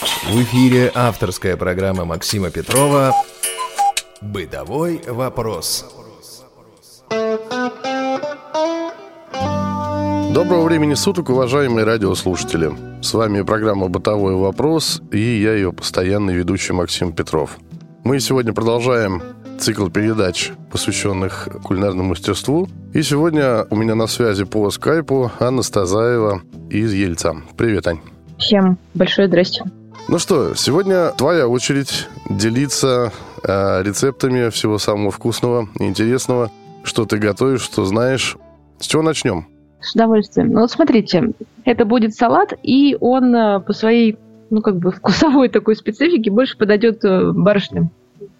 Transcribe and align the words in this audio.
В 0.00 0.42
эфире 0.42 0.90
авторская 0.94 1.58
программа 1.58 2.06
Максима 2.06 2.50
Петрова 2.50 3.12
«Бытовой 4.22 5.02
вопрос». 5.06 5.84
Доброго 10.32 10.64
времени 10.64 10.94
суток, 10.94 11.28
уважаемые 11.28 11.84
радиослушатели. 11.84 12.72
С 13.02 13.12
вами 13.12 13.42
программа 13.42 13.88
«Бытовой 13.88 14.36
вопрос» 14.36 15.02
и 15.12 15.18
я 15.18 15.52
ее 15.52 15.70
постоянный 15.70 16.34
ведущий 16.34 16.72
Максим 16.72 17.12
Петров. 17.12 17.58
Мы 18.02 18.20
сегодня 18.20 18.54
продолжаем 18.54 19.22
цикл 19.58 19.88
передач, 19.88 20.52
посвященных 20.70 21.46
кулинарному 21.62 22.10
мастерству. 22.10 22.68
И 22.94 23.02
сегодня 23.02 23.66
у 23.68 23.76
меня 23.76 23.94
на 23.94 24.06
связи 24.06 24.44
по 24.44 24.70
скайпу 24.70 25.30
Анна 25.38 25.62
Стазаева 25.62 26.40
из 26.70 26.94
Ельца. 26.94 27.36
Привет, 27.58 27.86
Ань. 27.86 28.00
Всем 28.38 28.78
большое 28.94 29.28
здрасте. 29.28 29.64
Ну 30.08 30.18
что, 30.18 30.54
сегодня 30.54 31.10
твоя 31.12 31.46
очередь 31.46 32.08
делиться 32.28 33.12
э, 33.44 33.82
рецептами 33.82 34.48
всего 34.50 34.78
самого 34.78 35.10
вкусного 35.10 35.68
и 35.78 35.84
интересного, 35.86 36.50
что 36.82 37.04
ты 37.04 37.18
готовишь, 37.18 37.62
что 37.62 37.84
знаешь. 37.84 38.36
С 38.80 38.86
чего 38.86 39.02
начнем? 39.02 39.46
С 39.80 39.94
удовольствием. 39.94 40.52
Ну 40.52 40.60
вот 40.62 40.70
смотрите, 40.70 41.30
это 41.64 41.84
будет 41.84 42.14
салат, 42.14 42.54
и 42.62 42.96
он 43.00 43.34
э, 43.34 43.60
по 43.60 43.72
своей, 43.72 44.18
ну 44.50 44.62
как 44.62 44.78
бы 44.78 44.90
вкусовой 44.96 45.48
такой 45.48 45.76
специфике 45.76 46.30
больше 46.30 46.56
подойдет 46.56 47.04
э, 47.04 47.30
барышням. 47.32 47.90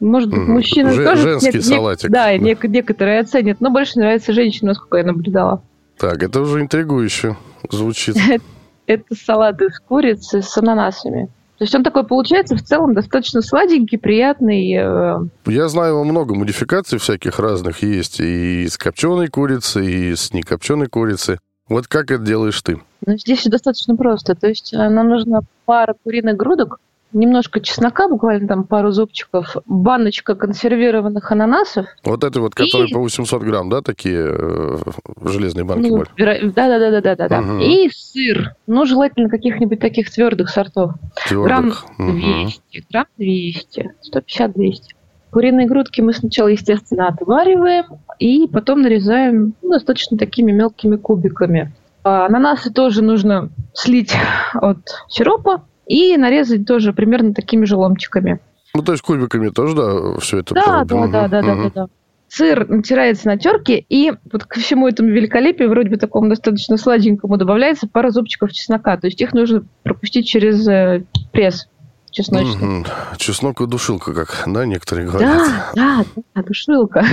Может 0.00 0.30
быть, 0.30 0.40
мужчины 0.40 0.90
Же- 0.92 1.04
тоже... 1.04 1.22
женский 1.22 1.58
нек- 1.58 1.62
салатик. 1.62 2.10
Да, 2.10 2.26
Да. 2.26 2.36
нек- 2.36 2.66
некоторые 2.66 3.20
оценят, 3.20 3.60
но 3.60 3.70
больше 3.70 3.98
нравится 3.98 4.32
женщинам, 4.32 4.68
насколько 4.68 4.96
я 4.96 5.04
наблюдала. 5.04 5.62
Так, 5.98 6.22
это 6.22 6.40
уже 6.40 6.60
интригующе 6.62 7.36
звучит. 7.70 8.16
Это 8.86 9.14
салат 9.14 9.60
из 9.62 9.78
курицы 9.78 10.42
с 10.42 10.56
ананасами. 10.58 11.28
То 11.60 11.64
есть 11.64 11.74
он 11.74 11.82
такой 11.82 12.04
получается 12.04 12.56
в 12.56 12.62
целом 12.62 12.94
достаточно 12.94 13.42
сладенький, 13.42 13.98
приятный. 13.98 14.72
э, 14.72 15.18
Я 15.44 15.68
знаю, 15.68 15.90
его 15.90 16.04
много 16.04 16.34
модификаций 16.34 16.98
всяких 16.98 17.38
разных 17.38 17.82
есть. 17.82 18.18
И 18.18 18.66
с 18.66 18.78
копченой 18.78 19.28
курицы, 19.28 19.84
и 19.84 20.16
с 20.16 20.32
некопченой 20.32 20.86
курицы. 20.86 21.38
Вот 21.68 21.86
как 21.86 22.10
это 22.12 22.22
делаешь 22.24 22.62
ты? 22.62 22.80
Но 23.04 23.14
здесь 23.18 23.40
все 23.40 23.50
достаточно 23.50 23.94
просто. 23.94 24.34
То 24.34 24.48
есть 24.48 24.72
э, 24.72 24.88
нам 24.88 25.10
нужна 25.10 25.40
пара 25.66 25.94
куриных 26.02 26.34
грудок, 26.38 26.80
немножко 27.12 27.60
чеснока, 27.60 28.08
буквально 28.08 28.46
там 28.48 28.64
пару 28.64 28.90
зубчиков, 28.92 29.56
баночка 29.66 30.34
консервированных 30.34 31.30
ананасов. 31.32 31.86
Вот 32.04 32.24
это 32.24 32.40
вот, 32.40 32.54
которые 32.54 32.88
И- 32.88 32.92
по 32.92 33.00
800 33.00 33.42
грамм, 33.42 33.68
да, 33.70 33.80
такие 33.82 34.26
э, 34.30 34.76
железные 35.24 35.64
банки 35.64 35.88
Ну, 35.88 36.02
веро- 36.16 36.52
Да-да-да-да-да-да. 36.54 37.40
Мгм. 37.40 37.60
И 37.60 37.90
сыр. 37.92 38.54
Ну, 38.66 38.86
желательно 38.86 39.28
каких-нибудь 39.28 39.80
таких 39.80 40.10
твердых 40.10 40.48
сортов. 40.50 40.92
Грамм 41.30 41.72
Твердых. 41.72 41.84
Мгм. 41.98 42.20
200, 42.20 42.84
грамм 42.90 43.06
200, 43.18 43.92
150-200. 44.02 44.82
Куриные 45.30 45.66
грудки 45.68 46.00
мы 46.00 46.12
сначала, 46.12 46.48
естественно, 46.48 47.06
отвариваем 47.08 47.84
и 48.18 48.48
потом 48.48 48.82
нарезаем 48.82 49.54
ну, 49.62 49.70
достаточно 49.70 50.18
такими 50.18 50.50
мелкими 50.50 50.96
кубиками. 50.96 51.72
А 52.02 52.26
ананасы 52.26 52.72
тоже 52.72 53.02
нужно 53.02 53.50
слить 53.74 54.12
от 54.54 54.78
сиропа 55.08 55.62
и 55.90 56.16
нарезать 56.16 56.66
тоже 56.66 56.92
примерно 56.92 57.34
такими 57.34 57.64
же 57.64 57.74
ломтиками. 57.76 58.38
Ну, 58.74 58.82
то 58.82 58.92
есть 58.92 59.02
кубиками 59.02 59.48
тоже, 59.48 59.74
да, 59.74 60.20
все 60.20 60.38
это? 60.38 60.54
Да, 60.54 60.84
да, 60.84 60.96
Мгм. 60.96 61.10
да, 61.10 61.28
да, 61.28 61.42
да, 61.42 61.54
Мгм. 61.54 61.62
да, 61.64 61.70
да. 61.74 61.86
Сыр 62.28 62.68
натирается 62.68 63.26
на 63.26 63.36
терке, 63.36 63.84
и 63.88 64.12
вот 64.30 64.44
ко 64.44 64.60
всему 64.60 64.86
этому 64.86 65.08
великолепию, 65.08 65.68
вроде 65.68 65.90
бы 65.90 65.96
такому 65.96 66.28
достаточно 66.28 66.76
сладенькому, 66.76 67.36
добавляется 67.38 67.88
пара 67.92 68.10
зубчиков 68.10 68.52
чеснока. 68.52 68.96
То 68.98 69.08
есть 69.08 69.20
их 69.20 69.32
нужно 69.32 69.64
пропустить 69.82 70.28
через 70.28 70.64
э, 70.68 71.02
пресс 71.32 71.66
чесночный. 72.12 72.64
Мгм. 72.68 72.86
Чеснок 73.16 73.60
и 73.60 73.66
душилка, 73.66 74.14
как, 74.14 74.44
да, 74.46 74.64
некоторые 74.66 75.08
говорят. 75.08 75.38
Да, 75.38 75.72
да, 75.74 76.22
да, 76.36 76.42
душилка. 76.44 77.04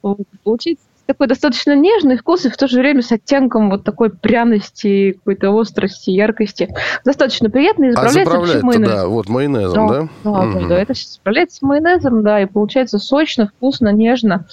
Получается 0.44 0.84
такой 1.06 1.26
достаточно 1.28 1.74
нежный 1.76 2.16
вкус 2.18 2.44
и 2.44 2.50
в 2.50 2.56
то 2.56 2.66
же 2.68 2.78
время 2.80 3.02
с 3.02 3.12
оттенком 3.12 3.70
вот 3.70 3.84
такой 3.84 4.10
пряности, 4.10 5.12
какой-то 5.12 5.50
острости, 5.52 6.10
яркости. 6.10 6.74
Достаточно 7.04 7.48
приятно 7.50 7.84
и 7.86 7.88
А 7.94 8.08
заправляется 8.08 8.64
майонезом. 8.66 8.96
да, 8.96 9.06
вот 9.06 9.28
майонезом, 9.28 9.88
да? 9.88 10.00
Да, 10.24 10.32
да, 10.32 10.42
Мгм. 10.44 10.68
да, 10.68 10.78
это 10.80 10.94
с 10.94 11.20
майонезом, 11.62 12.22
да, 12.22 12.42
и 12.42 12.46
получается 12.46 12.98
сочно, 12.98 13.48
вкусно, 13.56 13.92
нежно. 13.92 14.46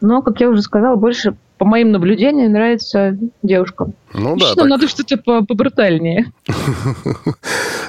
Но, 0.00 0.22
как 0.22 0.40
я 0.40 0.48
уже 0.48 0.62
сказала, 0.62 0.96
больше 0.96 1.34
по 1.56 1.64
моим 1.64 1.92
наблюдениям 1.92 2.52
нравится 2.52 3.16
девушкам. 3.42 3.94
Ну 4.12 4.22
да, 4.24 4.30
Мужчинам 4.30 4.56
так. 4.56 4.66
надо 4.68 4.88
что-то 4.88 5.16
по- 5.16 5.44
побрутальнее. 5.44 6.26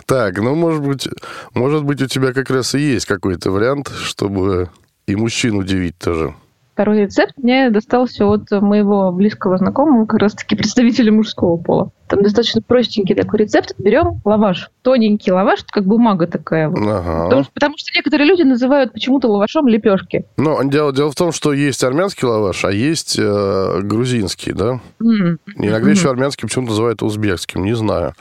Так, 0.07 0.37
ну, 0.37 0.53
может 0.53 0.83
быть, 0.83 1.09
может 1.55 1.83
быть, 1.83 1.99
у 2.01 2.05
тебя 2.05 2.31
как 2.31 2.49
раз 2.51 2.75
и 2.75 2.79
есть 2.79 3.07
какой-то 3.07 3.49
вариант, 3.49 3.91
чтобы 4.03 4.69
и 5.07 5.15
мужчин 5.15 5.55
удивить 5.55 5.97
тоже. 5.97 6.35
Второй 6.75 7.03
рецепт 7.03 7.31
мне 7.37 7.69
достался 7.69 8.25
от 8.27 8.51
моего 8.51 9.09
близкого 9.13 9.57
знакомого, 9.57 10.05
как 10.05 10.19
раз-таки 10.19 10.57
представителя 10.57 11.09
мужского 11.09 11.55
пола. 11.55 11.91
Там 12.09 12.21
достаточно 12.21 12.61
простенький 12.61 13.15
такой 13.15 13.39
рецепт. 13.39 13.71
Берем 13.77 14.19
лаваш, 14.25 14.69
тоненький 14.81 15.31
лаваш, 15.31 15.63
как 15.71 15.85
бумага 15.85 16.27
такая. 16.27 16.67
вот. 16.67 16.77
Ага. 16.79 17.23
Потому, 17.23 17.43
что- 17.43 17.51
потому 17.53 17.77
что 17.77 17.91
некоторые 17.97 18.27
люди 18.27 18.41
называют 18.41 18.91
почему-то 18.91 19.29
лавашом 19.29 19.69
лепешки. 19.69 20.25
Но 20.35 20.61
дело, 20.63 20.91
дело 20.91 21.11
в 21.11 21.15
том, 21.15 21.31
что 21.31 21.53
есть 21.53 21.81
армянский 21.81 22.27
лаваш, 22.27 22.65
а 22.65 22.71
есть 22.73 23.15
э, 23.17 23.79
грузинский, 23.81 24.51
да? 24.51 24.81
М. 25.01 25.39
Иногда 25.55 25.79
Мгм. 25.79 25.91
еще 25.91 26.09
армянский 26.09 26.45
почему-то 26.45 26.71
называют 26.71 27.01
узбекским, 27.03 27.63
не 27.63 27.73
знаю. 27.73 28.15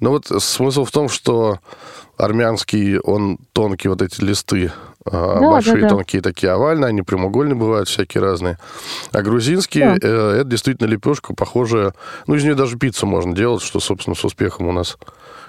Но 0.00 0.10
вот 0.10 0.26
смысл 0.26 0.84
в 0.84 0.90
том, 0.90 1.08
что 1.08 1.58
армянский, 2.16 2.98
он 2.98 3.38
тонкие 3.52 3.90
вот 3.90 4.02
эти 4.02 4.20
листы, 4.22 4.72
а, 5.04 5.40
Да, 5.40 5.50
большие 5.50 5.76
да, 5.76 5.80
да. 5.82 5.88
тонкие 5.90 6.22
такие 6.22 6.52
овальные, 6.52 6.88
они 6.88 7.02
прямоугольные 7.02 7.54
бывают, 7.56 7.88
всякие 7.88 8.22
разные. 8.22 8.58
А 9.12 9.22
грузинский, 9.22 9.80
Да. 9.80 9.96
э, 10.00 10.30
это 10.40 10.44
действительно 10.44 10.86
лепешка, 10.88 11.34
похожая, 11.34 11.92
ну, 12.26 12.34
из 12.34 12.44
нее 12.44 12.54
даже 12.54 12.78
пиццу 12.78 13.06
можно 13.06 13.34
делать, 13.34 13.62
что, 13.62 13.80
собственно, 13.80 14.14
с 14.16 14.24
успехом 14.24 14.68
у 14.68 14.72
нас 14.72 14.96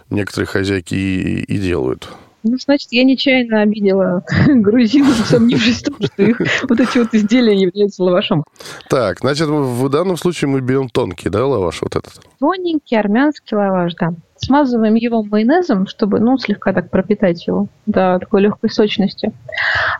некоторые 0.09 0.47
хозяйки 0.47 0.93
и, 0.95 1.43
и 1.43 1.57
делают. 1.57 2.09
Ну, 2.47 2.57
значит, 2.59 2.89
я 2.91 3.03
нечаянно 3.03 3.61
обидела 3.61 4.23
грузин, 4.47 5.07
усомнившись 5.07 5.81
в 5.81 5.85
том, 5.85 5.95
что 6.01 6.21
их 6.21 6.39
вот 6.69 6.79
эти 6.79 6.99
вот 6.99 7.07
изделия 7.13 7.55
являются 7.59 8.03
лавашом. 8.03 8.43
Так, 8.87 9.19
значит, 9.21 9.47
в 9.47 9.89
данном 9.89 10.15
случае 10.15 10.49
мы 10.49 10.61
берем 10.61 10.89
тонкий, 10.89 11.29
да, 11.29 11.43
лаваш 11.47 11.81
вот 11.81 11.95
этот? 11.95 12.13
Тоненький 12.39 12.97
армянский 12.99 13.57
лаваш, 13.57 13.93
да. 13.95 14.13
Смазываем 14.37 14.95
его 14.95 15.23
майонезом, 15.23 15.87
чтобы, 15.87 16.19
ну, 16.19 16.37
слегка 16.37 16.73
так 16.73 16.89
пропитать 16.89 17.47
его 17.47 17.67
до 17.85 18.19
такой 18.19 18.41
легкой 18.41 18.69
сочности. 18.69 19.31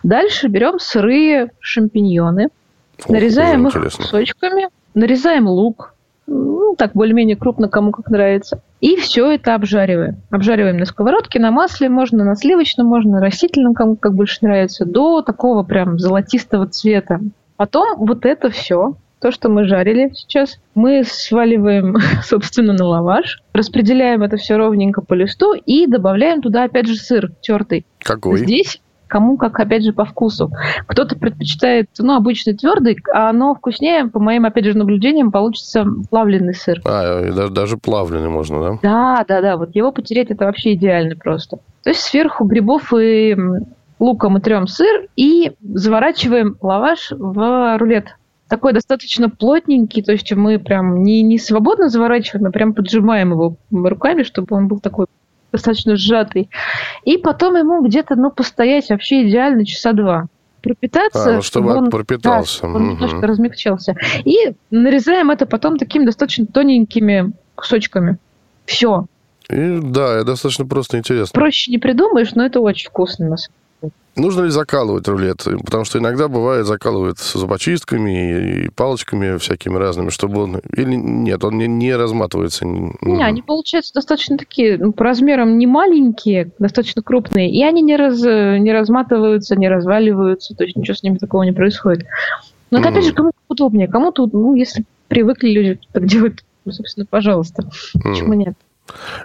Дальше 0.02 0.48
берем 0.48 0.78
сырые 0.78 1.50
шампиньоны, 1.60 2.48
Ох, 3.04 3.08
нарезаем 3.08 3.66
их 3.66 3.74
интересно. 3.74 4.04
кусочками, 4.04 4.68
нарезаем 4.94 5.46
лук, 5.48 5.94
ну, 6.26 6.74
так 6.76 6.92
более-менее 6.92 7.36
крупно, 7.36 7.68
кому 7.68 7.92
как 7.92 8.08
нравится. 8.10 8.60
И 8.80 8.96
все 8.96 9.32
это 9.32 9.54
обжариваем. 9.54 10.16
Обжариваем 10.30 10.76
на 10.76 10.84
сковородке, 10.84 11.38
на 11.40 11.50
масле, 11.50 11.88
можно 11.88 12.24
на 12.24 12.36
сливочном, 12.36 12.86
можно 12.86 13.12
на 13.12 13.20
растительном, 13.20 13.74
кому 13.74 13.96
как 13.96 14.14
больше 14.14 14.38
нравится, 14.42 14.84
до 14.84 15.22
такого 15.22 15.62
прям 15.62 15.98
золотистого 15.98 16.66
цвета. 16.66 17.20
Потом 17.56 17.96
вот 17.98 18.26
это 18.26 18.50
все, 18.50 18.96
то, 19.20 19.30
что 19.30 19.48
мы 19.48 19.66
жарили 19.66 20.12
сейчас, 20.14 20.58
мы 20.74 21.02
сваливаем, 21.04 21.96
собственно, 22.22 22.72
на 22.72 22.84
лаваш, 22.84 23.42
распределяем 23.52 24.22
это 24.22 24.36
все 24.36 24.56
ровненько 24.56 25.02
по 25.02 25.14
листу 25.14 25.54
и 25.54 25.86
добавляем 25.86 26.42
туда, 26.42 26.64
опять 26.64 26.86
же, 26.86 26.96
сыр 26.96 27.32
тертый. 27.40 27.86
Какой? 28.00 28.38
Здесь 28.38 28.80
кому 29.08 29.36
как, 29.36 29.58
опять 29.60 29.84
же, 29.84 29.92
по 29.92 30.04
вкусу. 30.04 30.50
Кто-то 30.86 31.16
предпочитает, 31.16 31.88
ну, 31.98 32.16
обычный 32.16 32.54
твердый, 32.54 32.98
а 33.12 33.30
оно 33.30 33.54
вкуснее, 33.54 34.08
по 34.08 34.18
моим, 34.18 34.44
опять 34.44 34.64
же, 34.64 34.76
наблюдениям, 34.76 35.30
получится 35.30 35.86
плавленый 36.10 36.54
сыр. 36.54 36.80
А, 36.84 37.22
и 37.24 37.30
даже, 37.32 37.52
даже 37.52 37.76
плавленый 37.76 38.28
можно, 38.28 38.60
да? 38.60 38.78
Да, 38.82 39.24
да, 39.28 39.40
да, 39.40 39.56
вот 39.56 39.74
его 39.74 39.92
потереть 39.92 40.30
это 40.30 40.46
вообще 40.46 40.74
идеально 40.74 41.16
просто. 41.16 41.58
То 41.82 41.90
есть 41.90 42.00
сверху 42.00 42.44
грибов 42.44 42.92
и 42.92 43.36
лука 43.98 44.28
мы 44.28 44.40
трем 44.40 44.66
сыр 44.66 45.06
и 45.16 45.52
заворачиваем 45.62 46.56
лаваш 46.60 47.12
в 47.12 47.78
рулет. 47.78 48.16
Такой 48.48 48.72
достаточно 48.72 49.28
плотненький, 49.28 50.02
то 50.02 50.12
есть 50.12 50.32
мы 50.32 50.58
прям 50.60 51.02
не, 51.02 51.22
не 51.22 51.36
свободно 51.38 51.88
заворачиваем, 51.88 52.46
а 52.46 52.50
прям 52.52 52.74
поджимаем 52.74 53.32
его 53.32 53.56
руками, 53.72 54.22
чтобы 54.22 54.54
он 54.56 54.68
был 54.68 54.78
такой 54.78 55.06
достаточно 55.52 55.96
сжатый. 55.96 56.48
И 57.04 57.16
потом 57.18 57.56
ему 57.56 57.82
где-то, 57.84 58.14
ну, 58.14 58.30
постоять 58.30 58.88
вообще 58.90 59.26
идеально 59.28 59.64
часа 59.66 59.92
два. 59.92 60.26
Пропитаться, 60.62 61.30
А, 61.30 61.34
ну, 61.36 61.42
чтобы 61.42 61.74
он, 61.74 61.90
пропитался. 61.90 62.52
да, 62.52 62.58
чтобы 62.58 62.74
он 62.76 62.82
Мгм. 62.82 62.92
немножко 62.94 63.26
размягчался. 63.26 63.94
И 64.24 64.54
нарезаем 64.70 65.30
это 65.30 65.46
потом 65.46 65.76
такими 65.78 66.04
достаточно 66.04 66.46
тоненькими 66.46 67.32
кусочками. 67.54 68.18
Все. 68.64 69.06
И, 69.48 69.78
да, 69.82 70.16
это 70.16 70.24
достаточно 70.24 70.66
просто 70.66 70.98
интересно. 70.98 71.32
Проще 71.32 71.70
не 71.70 71.78
придумаешь, 71.78 72.32
но 72.34 72.44
это 72.44 72.60
очень 72.60 72.88
вкусно. 72.90 73.28
на 73.28 73.36
самом 73.36 73.54
деле. 73.54 73.65
Нужно 74.16 74.44
ли 74.44 74.50
закалывать 74.50 75.06
рулет? 75.08 75.44
Потому 75.64 75.84
что 75.84 75.98
иногда 75.98 76.28
бывает 76.28 76.66
закалывают 76.66 77.18
с 77.18 77.34
зубочистками 77.34 78.64
и 78.64 78.68
палочками 78.70 79.36
всякими 79.36 79.76
разными, 79.76 80.08
чтобы 80.08 80.42
он... 80.42 80.60
Или 80.74 80.94
нет, 80.94 81.44
он 81.44 81.58
не, 81.58 81.66
не 81.66 81.94
разматывается. 81.94 82.64
Не, 82.66 83.22
они 83.22 83.42
получаются 83.42 83.92
достаточно 83.92 84.38
такие, 84.38 84.78
ну, 84.78 84.92
по 84.92 85.04
размерам 85.04 85.58
не 85.58 85.66
маленькие, 85.66 86.50
достаточно 86.58 87.02
крупные, 87.02 87.50
и 87.50 87.62
они 87.62 87.82
не, 87.82 87.96
раз, 87.96 88.20
не 88.22 88.72
разматываются, 88.72 89.54
не 89.54 89.68
разваливаются, 89.68 90.54
то 90.54 90.64
есть 90.64 90.76
ничего 90.76 90.94
с 90.94 91.02
ними 91.02 91.18
такого 91.18 91.42
не 91.42 91.52
происходит. 91.52 92.06
Но 92.70 92.78
это, 92.78 92.88
опять 92.88 93.04
же, 93.04 93.12
кому 93.12 93.32
удобнее. 93.48 93.86
Кому-то, 93.86 94.28
ну, 94.32 94.54
если 94.54 94.84
привыкли 95.08 95.50
люди 95.50 95.80
так 95.92 96.06
делать, 96.06 96.44
ну, 96.64 96.72
собственно, 96.72 97.06
пожалуйста. 97.06 97.68
Почему 97.92 98.32
нет? 98.32 98.54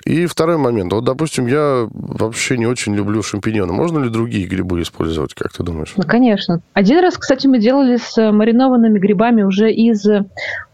И 0.06 0.25
второй 0.25 0.58
момент. 0.58 0.92
Вот, 0.94 1.04
допустим, 1.04 1.48
я 1.48 1.88
вообще 1.92 2.58
не 2.58 2.66
очень 2.66 2.96
люблю 2.96 3.22
шампиньоны. 3.22 3.74
Можно 3.74 4.00
ли 4.00 4.10
другие 4.10 4.48
грибы 4.48 4.81
использовать, 4.81 5.34
как 5.34 5.52
ты 5.52 5.63
думаешь? 5.63 5.94
Ну, 5.96 6.04
конечно. 6.04 6.62
Один 6.74 7.00
раз, 7.00 7.18
кстати, 7.18 7.48
мы 7.48 7.60
делали 7.60 7.98
с 7.98 8.31
маринованными 8.31 9.00
грибами 9.00 9.44
уже 9.44 9.72
из 9.72 10.06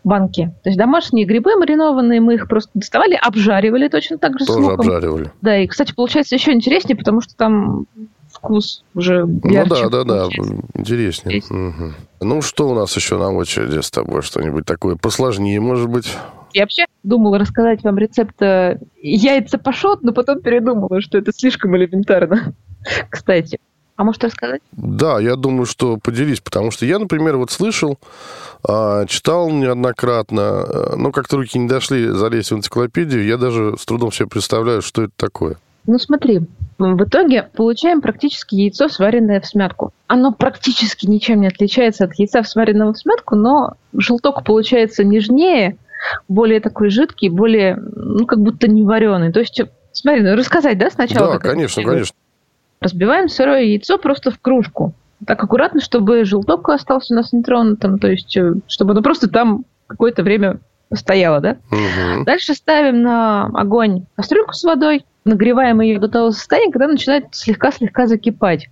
банки. 0.03 0.53
То 0.63 0.69
есть 0.69 0.77
домашние 0.77 1.25
грибы 1.25 1.55
маринованные, 1.55 2.21
мы 2.21 2.35
их 2.35 2.47
просто 2.47 2.71
доставали, 2.73 3.15
обжаривали 3.15 3.89
точно 3.89 4.17
так 4.17 4.39
же 4.39 4.45
Тоже 4.45 4.59
с 4.59 4.61
луком. 4.63 4.79
обжаривали. 4.79 5.31
Да, 5.41 5.57
и, 5.57 5.67
кстати, 5.67 5.93
получается 5.93 6.35
еще 6.35 6.53
интереснее, 6.53 6.95
потому 6.95 7.21
что 7.21 7.35
там 7.35 7.85
вкус 8.31 8.83
уже 8.93 9.27
ярче. 9.43 9.83
Ну 9.83 9.89
да, 9.89 10.03
да, 10.03 10.03
да, 10.03 10.27
интереснее. 10.75 11.41
Угу. 11.49 11.93
Ну, 12.21 12.41
что 12.41 12.69
у 12.69 12.73
нас 12.73 12.95
еще 12.95 13.17
на 13.17 13.31
очереди 13.31 13.81
с 13.81 13.91
тобой? 13.91 14.21
Что-нибудь 14.21 14.65
такое 14.65 14.95
посложнее, 14.95 15.59
может 15.59 15.89
быть? 15.89 16.11
Я 16.53 16.63
вообще 16.63 16.85
думала 17.03 17.39
рассказать 17.39 17.83
вам 17.83 17.97
рецепт 17.97 18.41
э, 18.41 18.79
яйца 19.01 19.57
пашот, 19.57 20.03
но 20.03 20.11
потом 20.11 20.41
передумала, 20.41 21.01
что 21.01 21.17
это 21.17 21.31
слишком 21.31 21.75
элементарно. 21.75 22.53
Кстати. 23.09 23.59
А 23.95 24.03
может 24.03 24.23
рассказать? 24.23 24.61
Да, 24.73 25.19
я 25.19 25.35
думаю, 25.35 25.65
что 25.65 25.97
поделись, 25.97 26.39
потому 26.39 26.69
что 26.69 26.85
я, 26.85 26.99
например, 26.99 27.37
вот 27.37 27.49
слышал, 27.49 27.97
а, 28.63 29.07
читал 29.07 29.49
неоднократно, 29.49 30.39
э, 30.39 30.95
но 30.95 31.11
как-то 31.11 31.37
руки 31.37 31.57
не 31.57 31.67
дошли 31.67 32.07
залезть 32.09 32.51
в 32.51 32.55
энциклопедию, 32.57 33.25
я 33.25 33.37
даже 33.37 33.75
с 33.75 33.85
трудом 33.85 34.11
себе 34.11 34.27
представляю, 34.27 34.83
что 34.83 35.03
это 35.03 35.13
такое. 35.17 35.57
Ну 35.87 35.97
смотри, 35.97 36.41
в 36.77 37.03
итоге 37.03 37.49
получаем 37.55 38.01
практически 38.01 38.55
яйцо, 38.55 38.87
сваренное 38.87 39.41
в 39.41 39.47
смятку. 39.47 39.93
Оно 40.05 40.31
практически 40.31 41.07
ничем 41.07 41.41
не 41.41 41.47
отличается 41.47 42.03
от 42.03 42.13
яйца, 42.19 42.43
сваренного 42.43 42.93
в 42.93 42.99
смятку, 42.99 43.35
но 43.35 43.73
желток 43.93 44.43
получается 44.43 45.03
нежнее, 45.03 45.77
более 46.27 46.59
такой 46.59 46.89
жидкий, 46.89 47.29
более, 47.29 47.75
ну, 47.75 48.25
как 48.25 48.39
будто 48.39 48.67
не 48.67 48.83
вареный. 48.83 49.31
То 49.31 49.39
есть, 49.39 49.61
смотри, 49.91 50.21
ну, 50.21 50.35
рассказать, 50.35 50.77
да, 50.77 50.89
сначала? 50.89 51.33
Да, 51.33 51.39
конечно, 51.39 51.83
конечно. 51.83 52.15
Разбиваем 52.79 53.27
сырое 53.27 53.63
яйцо 53.63 53.97
просто 53.97 54.31
в 54.31 54.39
кружку. 54.39 54.93
Так 55.25 55.43
аккуратно, 55.43 55.81
чтобы 55.81 56.25
желток 56.25 56.69
остался 56.69 57.13
у 57.13 57.17
нас 57.17 57.33
нетронутым, 57.33 57.97
то 57.97 58.07
есть, 58.07 58.37
э, 58.37 58.53
чтобы 58.67 58.91
оно 58.91 59.01
просто 59.01 59.27
там 59.27 59.65
какое-то 59.87 60.21
время 60.21 60.59
стояло, 60.93 61.39
да? 61.39 61.57
Угу. 61.71 62.25
Дальше 62.25 62.53
ставим 62.53 63.01
на 63.01 63.45
огонь 63.53 64.05
кастрюльку 64.15 64.53
с 64.53 64.63
водой, 64.63 65.05
нагреваем 65.27 65.81
ее 65.81 65.99
до 65.99 66.07
того 66.07 66.31
состояния, 66.31 66.71
когда 66.71 66.87
начинает 66.87 67.25
слегка-слегка 67.31 68.07
закипать. 68.07 68.67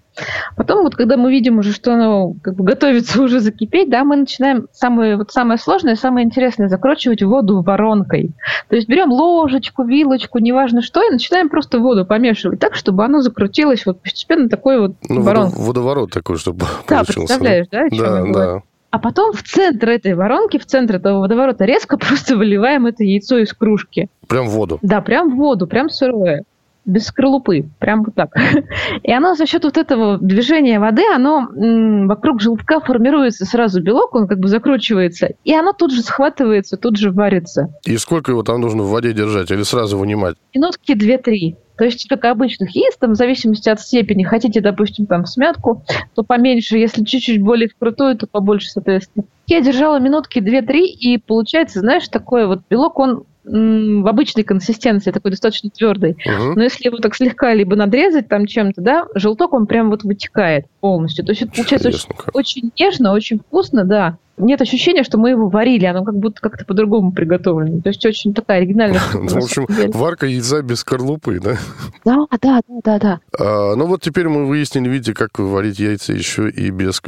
Потом 0.56 0.84
вот, 0.84 0.96
когда 0.96 1.18
мы 1.18 1.30
видим 1.30 1.60
уже, 1.60 1.74
что 1.74 1.94
оно 1.94 2.34
как 2.42 2.56
бы 2.56 2.64
готовится 2.64 3.22
уже 3.24 3.40
закипеть, 3.40 3.90
да, 3.90 4.04
мы 4.04 4.16
начинаем 4.16 4.68
самое, 4.72 5.18
вот 5.18 5.32
самое 5.32 5.60
сложное, 5.60 5.96
самое 5.96 6.26
интересное, 6.26 6.70
закручивать 6.70 7.22
воду 7.24 7.62
воронкой. 7.62 8.32
То 8.70 8.76
есть 8.76 8.88
берем 8.88 9.12
ложечку, 9.12 9.84
вилочку, 9.84 10.40
неважно 10.40 10.82
что, 10.82 11.04
и 11.06 11.12
начинаем 11.12 11.50
просто 11.50 11.80
воду 11.80 12.06
помешивать 12.06 12.60
так, 12.60 12.76
чтобы 12.76 13.04
оно 13.04 13.22
закрутилось 13.22 13.86
вот 13.86 14.02
постепенно 14.02 14.50
такой 14.50 14.80
вот 14.80 14.96
ну, 15.10 15.22
воронкой. 15.22 15.62
Водоворот 15.62 16.12
такой, 16.12 16.38
чтобы 16.38 16.66
Да, 16.88 17.04
представляешь, 17.04 17.68
да? 17.72 17.88
Да, 17.92 18.26
да. 18.32 18.62
А 18.96 18.98
потом 18.98 19.34
в 19.34 19.44
центр 19.44 19.90
этой 19.90 20.14
воронки, 20.14 20.58
в 20.58 20.66
центр 20.66 20.96
этого 20.96 21.20
водоворота 21.20 21.66
резко 21.66 21.98
просто 21.98 22.38
выливаем 22.38 22.86
это 22.86 23.04
яйцо 23.04 23.40
из 23.40 23.52
кружки. 23.52 24.08
Прям 24.30 24.48
в 24.48 24.52
воду? 24.52 24.80
Да, 24.82 25.02
прям 25.02 25.32
в 25.32 25.36
воду, 25.36 25.68
прям 25.68 25.90
сырое 25.90 26.44
без 26.86 27.08
скорлупы, 27.08 27.66
прям 27.80 28.04
вот 28.04 28.16
так. 28.16 28.30
И 29.04 29.12
оно 29.12 29.34
за 29.34 29.48
счет 29.48 29.66
вот 29.66 29.76
этого 29.76 30.18
движения 30.20 30.80
воды, 30.80 31.02
оно 31.14 31.50
м, 31.54 32.08
вокруг 32.08 32.40
желтка 32.40 32.80
формируется 32.80 33.44
сразу 33.44 33.82
белок, 33.82 34.16
он 34.16 34.28
как 34.28 34.40
бы 34.40 34.48
закручивается, 34.48 35.32
и 35.44 35.54
оно 35.54 35.74
тут 35.74 35.92
же 35.92 36.02
схватывается, 36.02 36.78
тут 36.78 36.98
же 36.98 37.12
варится. 37.12 37.74
И 37.86 37.98
сколько 37.98 38.32
его 38.32 38.44
там 38.44 38.62
нужно 38.62 38.84
в 38.84 38.92
воде 38.92 39.12
держать 39.12 39.52
или 39.52 39.64
сразу 39.64 39.98
вынимать? 39.98 40.38
Минутки 40.54 40.94
две-три. 40.94 41.58
То 41.78 41.86
есть, 41.86 42.08
как 42.08 42.26
обычных 42.26 42.76
яиц, 42.76 42.96
там, 42.98 43.12
в 43.12 43.16
зависимости 43.16 43.70
от 43.70 43.80
степени, 43.80 44.24
хотите, 44.24 44.62
допустим, 44.62 45.06
там, 45.06 45.26
смятку, 45.26 45.84
то 46.14 46.24
поменьше, 46.24 46.78
если 46.78 47.04
чуть-чуть 47.04 47.42
более 47.42 47.70
вкрутую, 47.70 48.18
то 48.18 48.28
побольше, 48.28 48.70
соответственно. 48.70 49.26
Я 49.48 49.62
держала 49.62 50.00
минутки 50.00 50.40
две-три, 50.40 50.88
и 50.88 51.18
получается, 51.18 51.80
знаешь, 51.80 52.08
такой 52.08 52.48
вот 52.48 52.62
белок, 52.70 53.00
он 53.00 53.24
в 53.44 54.08
обычной 54.08 54.44
консистенции, 54.44 55.12
такой 55.12 55.30
достаточно 55.30 55.70
твердый. 55.70 56.14
Угу. 56.14 56.54
Но 56.56 56.64
если 56.64 56.88
его 56.88 56.98
так 56.98 57.16
слегка 57.16 57.54
либо 57.54 57.76
надрезать 57.76 58.28
там 58.28 58.48
чем-то, 58.48 58.82
да, 58.82 59.06
желток 59.14 59.54
он 59.54 59.68
прям 59.68 59.92
вот 59.92 60.04
вытекает 60.04 60.66
полностью. 60.80 61.24
То 61.24 61.32
есть 61.32 61.44
это 61.44 61.52
получается 61.52 61.90
очень, 61.90 62.10
очень 62.34 62.72
нежно, 62.80 63.14
очень 63.14 63.38
вкусно, 63.40 63.84
да 63.84 64.18
нет 64.38 64.62
ощущения, 64.62 65.04
что 65.04 65.18
мы 65.18 65.32
его 65.32 65.50
варили, 65.50 65.86
оно 65.86 66.04
как 66.04 66.16
будто 66.16 66.42
как-то 66.42 66.66
по-другому 66.66 67.12
приготовлено. 67.12 67.82
То 67.82 67.90
есть 67.90 68.06
очень 68.06 68.34
такая 68.34 68.60
оригинальная 68.60 69.02
ну, 69.14 69.28
В 69.28 69.38
общем, 69.38 69.68
варка 69.94 70.26
яйца 70.26 70.62
без 70.62 70.80
скорлупы, 70.80 71.40
да? 71.40 71.58
Да, 72.04 72.26
да, 72.42 72.62
да, 72.84 73.00
да. 73.00 73.20
А, 73.40 73.76
ну 73.76 73.86
вот 73.86 74.02
теперь 74.02 74.28
мы 74.28 74.46
выяснили, 74.46 74.90
видите, 74.90 75.14
как 75.14 75.40
варить 75.40 75.80
яйца 75.80 76.14
еще 76.14 76.50
и 76.50 76.70
без 76.70 77.02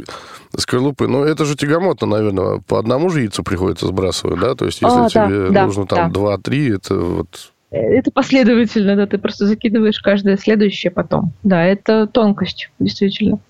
скорлупы. 0.56 1.06
Но 1.06 1.24
это 1.24 1.44
же 1.44 1.56
тягомотно, 1.56 2.06
наверное. 2.06 2.60
По 2.66 2.78
одному 2.78 3.10
же 3.10 3.20
яйцу 3.20 3.42
приходится 3.42 3.86
сбрасывать, 3.86 4.40
да? 4.40 4.54
То 4.54 4.66
есть 4.66 4.80
если 4.82 4.98
а, 4.98 5.08
тебе 5.08 5.50
нужно 5.50 5.86
там 5.86 6.12
два-три, 6.12 6.70
это 6.74 6.94
вот 6.94 7.52
это 7.70 8.10
последовательно, 8.10 8.96
да, 8.96 9.06
ты 9.06 9.18
просто 9.18 9.46
закидываешь 9.46 10.00
каждое 10.00 10.38
следующее 10.38 10.90
потом. 10.90 11.32
Да, 11.42 11.62
это 11.62 12.06
тонкость, 12.06 12.70
действительно. 12.78 13.40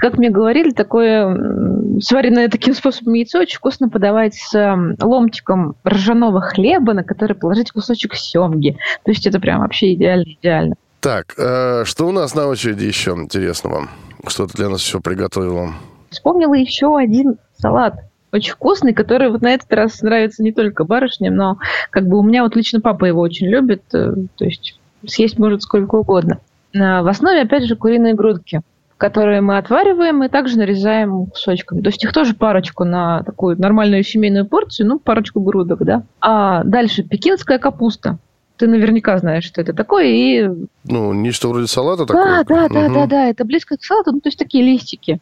Как 0.00 0.16
мне 0.16 0.30
говорили, 0.30 0.70
такое 0.70 2.00
сваренное 2.00 2.48
таким 2.48 2.72
способом 2.72 3.12
яйцо 3.12 3.38
очень 3.38 3.58
вкусно 3.58 3.90
подавать 3.90 4.34
с 4.34 4.96
ломтиком 4.98 5.76
ржаного 5.86 6.40
хлеба, 6.40 6.94
на 6.94 7.04
который 7.04 7.36
положить 7.36 7.70
кусочек 7.70 8.14
семги. 8.14 8.78
То 9.04 9.10
есть 9.10 9.26
это 9.26 9.38
прям 9.38 9.60
вообще 9.60 9.92
идеально, 9.92 10.24
идеально. 10.40 10.74
Так, 11.00 11.34
э, 11.36 11.84
что 11.84 12.08
у 12.08 12.12
нас 12.12 12.34
на 12.34 12.46
очереди 12.46 12.86
еще 12.86 13.10
интересного? 13.10 13.88
Что 14.26 14.46
ты 14.46 14.54
для 14.56 14.70
нас 14.70 14.80
еще 14.80 15.00
приготовила? 15.00 15.74
Вспомнила 16.08 16.54
еще 16.54 16.96
один 16.96 17.36
салат 17.58 18.00
очень 18.32 18.54
вкусный, 18.54 18.94
который 18.94 19.28
вот 19.28 19.42
на 19.42 19.52
этот 19.52 19.70
раз 19.70 20.00
нравится 20.00 20.42
не 20.42 20.52
только 20.52 20.84
барышням, 20.84 21.34
но 21.34 21.58
как 21.90 22.06
бы 22.06 22.18
у 22.18 22.22
меня 22.22 22.42
вот 22.42 22.56
лично 22.56 22.80
папа 22.80 23.04
его 23.04 23.20
очень 23.20 23.48
любит, 23.48 23.82
э, 23.92 24.14
то 24.36 24.44
есть 24.46 24.78
съесть 25.06 25.38
может 25.38 25.60
сколько 25.60 25.96
угодно. 25.96 26.38
В 26.72 27.10
основе, 27.10 27.42
опять 27.42 27.64
же, 27.64 27.76
куриные 27.76 28.14
грудки 28.14 28.62
которые 29.00 29.40
мы 29.40 29.56
отвариваем 29.56 30.22
и 30.22 30.28
также 30.28 30.58
нарезаем 30.58 31.24
кусочками. 31.24 31.80
То 31.80 31.88
есть 31.88 32.04
их 32.04 32.12
тоже 32.12 32.34
парочку 32.34 32.84
на 32.84 33.22
такую 33.22 33.58
нормальную 33.58 34.04
семейную 34.04 34.44
порцию, 34.44 34.88
ну, 34.88 34.98
парочку 34.98 35.40
грудок, 35.40 35.82
да. 35.84 36.02
А 36.20 36.62
дальше 36.64 37.02
пекинская 37.02 37.58
капуста. 37.58 38.18
Ты 38.58 38.68
наверняка 38.68 39.16
знаешь, 39.16 39.44
что 39.44 39.62
это 39.62 39.72
такое. 39.72 40.04
И... 40.08 40.50
Ну, 40.84 41.14
нечто 41.14 41.48
вроде 41.48 41.66
салата 41.66 42.04
такое? 42.04 42.44
Да, 42.44 42.44
да, 42.44 42.64
угу. 42.66 42.74
да, 42.74 42.88
да, 42.90 43.06
да. 43.06 43.28
Это 43.30 43.46
близко 43.46 43.78
к 43.78 43.82
салату, 43.82 44.12
ну, 44.12 44.20
то 44.20 44.28
есть 44.28 44.38
такие 44.38 44.62
листики. 44.62 45.18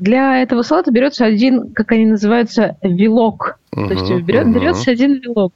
Для 0.00 0.42
этого 0.42 0.62
салата 0.62 0.90
берется 0.90 1.24
один, 1.24 1.72
как 1.72 1.92
они 1.92 2.06
называются, 2.06 2.78
вилок. 2.82 3.60
Угу, 3.76 3.86
то 3.86 3.94
есть 3.94 4.24
берет, 4.24 4.46
угу. 4.46 4.54
берется 4.54 4.90
один 4.90 5.20
вилок. 5.20 5.52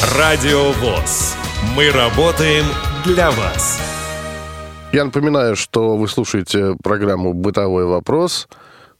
Радио 0.02 0.72
ВОЗ. 0.72 1.36
Мы 1.76 1.90
работаем 1.90 2.64
для 3.04 3.30
вас. 3.30 3.78
Я 4.92 5.04
напоминаю, 5.04 5.56
что 5.56 5.98
вы 5.98 6.08
слушаете 6.08 6.74
программу 6.82 7.34
«Бытовой 7.34 7.84
вопрос». 7.84 8.48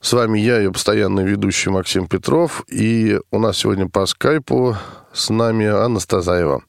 С 0.03 0.13
вами 0.13 0.39
я, 0.39 0.59
ее 0.59 0.71
постоянный 0.71 1.25
ведущий 1.25 1.71
Максим 1.71 2.07
Петров, 2.07 2.65
и 2.69 3.19
у 3.31 3.39
нас 3.39 3.57
сегодня 3.57 3.89
по 3.89 4.05
скайпу 4.05 4.77
с 5.11 5.31
нами 5.31 5.67
Анна 5.67 6.01
Стазаева. 6.01 6.63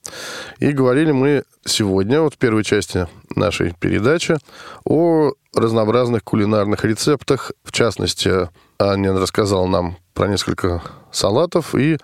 И 0.59 0.71
говорили 0.71 1.11
мы 1.11 1.43
сегодня, 1.65 2.21
вот 2.21 2.35
в 2.35 2.37
первой 2.37 2.63
части 2.63 3.07
нашей 3.35 3.73
передачи, 3.79 4.37
о 4.85 5.33
разнообразных 5.53 6.23
кулинарных 6.23 6.85
рецептах. 6.85 7.51
В 7.65 7.73
частности, 7.73 8.49
Аня 8.79 9.11
рассказала 9.11 9.67
нам 9.67 9.97
про 10.13 10.27
несколько 10.27 10.81
салатов 11.11 11.75
и 11.75 11.97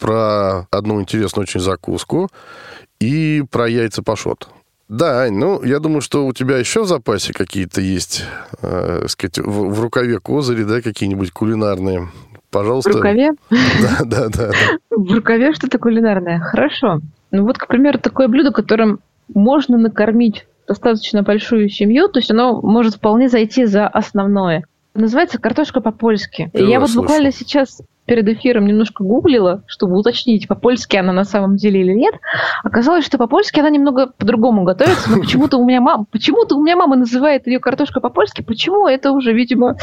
про 0.00 0.66
одну 0.70 1.00
интересную 1.00 1.42
очень 1.42 1.60
закуску 1.60 2.28
и 3.00 3.44
про 3.50 3.68
яйца 3.68 4.02
пашот. 4.02 4.48
Да, 4.88 5.20
Ань, 5.20 5.36
ну, 5.36 5.62
я 5.62 5.78
думаю, 5.78 6.00
что 6.00 6.26
у 6.26 6.32
тебя 6.32 6.58
еще 6.58 6.82
в 6.82 6.86
запасе 6.86 7.32
какие-то 7.32 7.80
есть, 7.80 8.24
э, 8.60 9.06
сказать, 9.06 9.38
в, 9.38 9.68
в 9.72 9.80
рукаве 9.80 10.18
козыри, 10.18 10.64
да, 10.64 10.80
какие-нибудь 10.82 11.30
кулинарные. 11.30 12.08
Пожалуйста. 12.50 12.90
В 12.90 12.96
рукаве? 12.96 13.30
Да, 13.50 14.04
да, 14.04 14.28
да. 14.28 14.50
В 14.90 15.12
рукаве 15.14 15.52
что-то 15.52 15.78
кулинарное. 15.78 16.40
Хорошо. 16.40 17.00
Ну 17.30 17.44
вот, 17.44 17.58
к 17.58 17.68
примеру, 17.68 18.00
такое 18.00 18.26
блюдо, 18.26 18.50
которым 18.50 18.98
можно 19.32 19.78
накормить 19.78 20.46
достаточно 20.66 21.22
большую 21.22 21.68
семью, 21.68 22.08
то 22.08 22.18
есть 22.18 22.30
оно 22.30 22.60
может 22.60 22.96
вполне 22.96 23.28
зайти 23.28 23.66
за 23.66 23.86
основное. 23.86 24.64
Называется 24.94 25.38
картошка 25.38 25.80
по-польски. 25.80 26.50
Я 26.52 26.80
вот 26.80 26.90
слышу. 26.90 27.02
буквально 27.02 27.30
сейчас 27.30 27.80
перед 28.10 28.26
эфиром 28.26 28.66
немножко 28.66 29.04
гуглила, 29.04 29.62
чтобы 29.66 29.96
уточнить, 29.96 30.48
по-польски 30.48 30.96
она 30.96 31.12
на 31.12 31.22
самом 31.22 31.54
деле 31.54 31.80
или 31.80 31.92
нет. 31.92 32.16
Оказалось, 32.64 33.04
что 33.04 33.18
по-польски 33.18 33.60
она 33.60 33.70
немного 33.70 34.08
по-другому 34.08 34.64
готовится, 34.64 35.08
но 35.12 35.20
почему-то 35.20 35.58
у 35.58 35.64
меня 35.64 35.80
мама, 35.80 36.06
почему-то 36.10 36.56
у 36.56 36.60
меня 36.60 36.74
мама 36.74 36.96
называет 36.96 37.46
ее 37.46 37.60
картошка 37.60 38.00
по-польски. 38.00 38.42
Почему? 38.42 38.88
Это 38.88 39.12
уже, 39.12 39.32
видимо, 39.32 39.76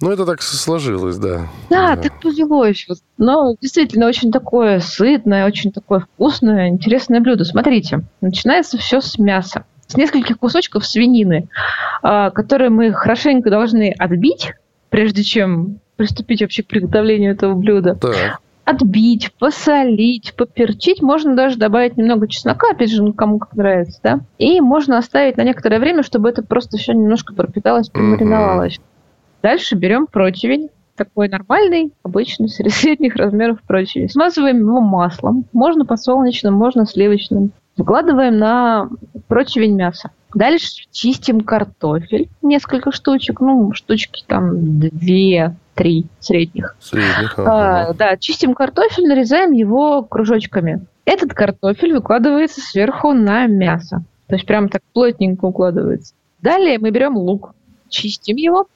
Ну, 0.00 0.10
это 0.10 0.24
так 0.24 0.40
сложилось, 0.40 1.18
да. 1.18 1.42
да, 1.68 1.96
так 1.96 2.18
повелось. 2.22 2.86
Вот. 2.88 3.00
Но 3.18 3.54
действительно 3.60 4.06
очень 4.06 4.32
такое 4.32 4.80
сытное, 4.80 5.46
очень 5.46 5.72
такое 5.72 6.00
вкусное, 6.00 6.70
интересное 6.70 7.20
блюдо. 7.20 7.44
Смотрите, 7.44 8.00
начинается 8.22 8.78
все 8.78 9.02
с 9.02 9.18
мяса. 9.18 9.66
С 9.88 9.94
нескольких 9.98 10.38
кусочков 10.38 10.86
свинины, 10.86 11.50
а, 12.02 12.30
которые 12.30 12.70
мы 12.70 12.94
хорошенько 12.94 13.50
должны 13.50 13.94
отбить, 13.98 14.54
прежде 14.88 15.22
чем 15.22 15.81
приступить 15.96 16.42
вообще 16.42 16.62
к 16.62 16.66
приготовлению 16.66 17.32
этого 17.32 17.54
блюда. 17.54 17.94
Так, 17.94 18.40
Отбить, 18.64 19.32
посолить, 19.40 20.34
поперчить. 20.36 21.02
Можно 21.02 21.34
даже 21.34 21.56
добавить 21.56 21.96
немного 21.96 22.28
чеснока, 22.28 22.68
опять 22.70 22.92
же, 22.92 23.02
ну, 23.02 23.12
кому 23.12 23.38
как 23.38 23.54
нравится, 23.56 23.98
да. 24.02 24.20
И 24.38 24.60
можно 24.60 24.98
оставить 24.98 25.36
на 25.36 25.42
некоторое 25.42 25.80
время, 25.80 26.04
чтобы 26.04 26.28
это 26.28 26.44
просто 26.44 26.76
все 26.78 26.92
немножко 26.92 27.34
пропиталось, 27.34 27.88
помариновалось. 27.88 28.78
Дальше 29.42 29.74
берем 29.74 30.06
противень, 30.06 30.68
такой 30.94 31.28
нормальный, 31.28 31.92
обычный, 32.04 32.48
средних 32.48 33.16
размеров 33.16 33.58
противень. 33.66 34.08
Смазываем 34.08 34.58
его 34.58 34.80
маслом. 34.80 35.44
Можно 35.52 35.84
подсолнечным, 35.84 36.54
можно 36.54 36.86
сливочным. 36.86 37.50
Выкладываем 37.76 38.38
на 38.38 38.90
противень 39.26 39.74
мясо. 39.74 40.10
Дальше 40.34 40.84
чистим 40.92 41.40
картофель. 41.40 42.28
Несколько 42.42 42.92
штучек, 42.92 43.40
ну, 43.40 43.72
штучки 43.72 44.24
там 44.26 44.78
две, 44.78 45.56
три 45.74 46.06
средних. 46.20 46.76
средних. 46.80 47.38
А, 47.38 47.82
ага. 47.82 47.94
да, 47.94 48.16
чистим 48.16 48.54
картофель, 48.54 49.06
нарезаем 49.06 49.52
его 49.52 50.02
кружочками. 50.02 50.86
Этот 51.04 51.34
картофель 51.34 51.94
выкладывается 51.94 52.60
сверху 52.60 53.12
на 53.12 53.46
мясо. 53.46 54.04
То 54.28 54.36
есть 54.36 54.46
прям 54.46 54.68
так 54.68 54.82
плотненько 54.92 55.44
укладывается. 55.44 56.14
Далее 56.40 56.78
мы 56.78 56.90
берем 56.90 57.16
лук, 57.16 57.54
чистим 57.88 58.36
его, 58.36 58.66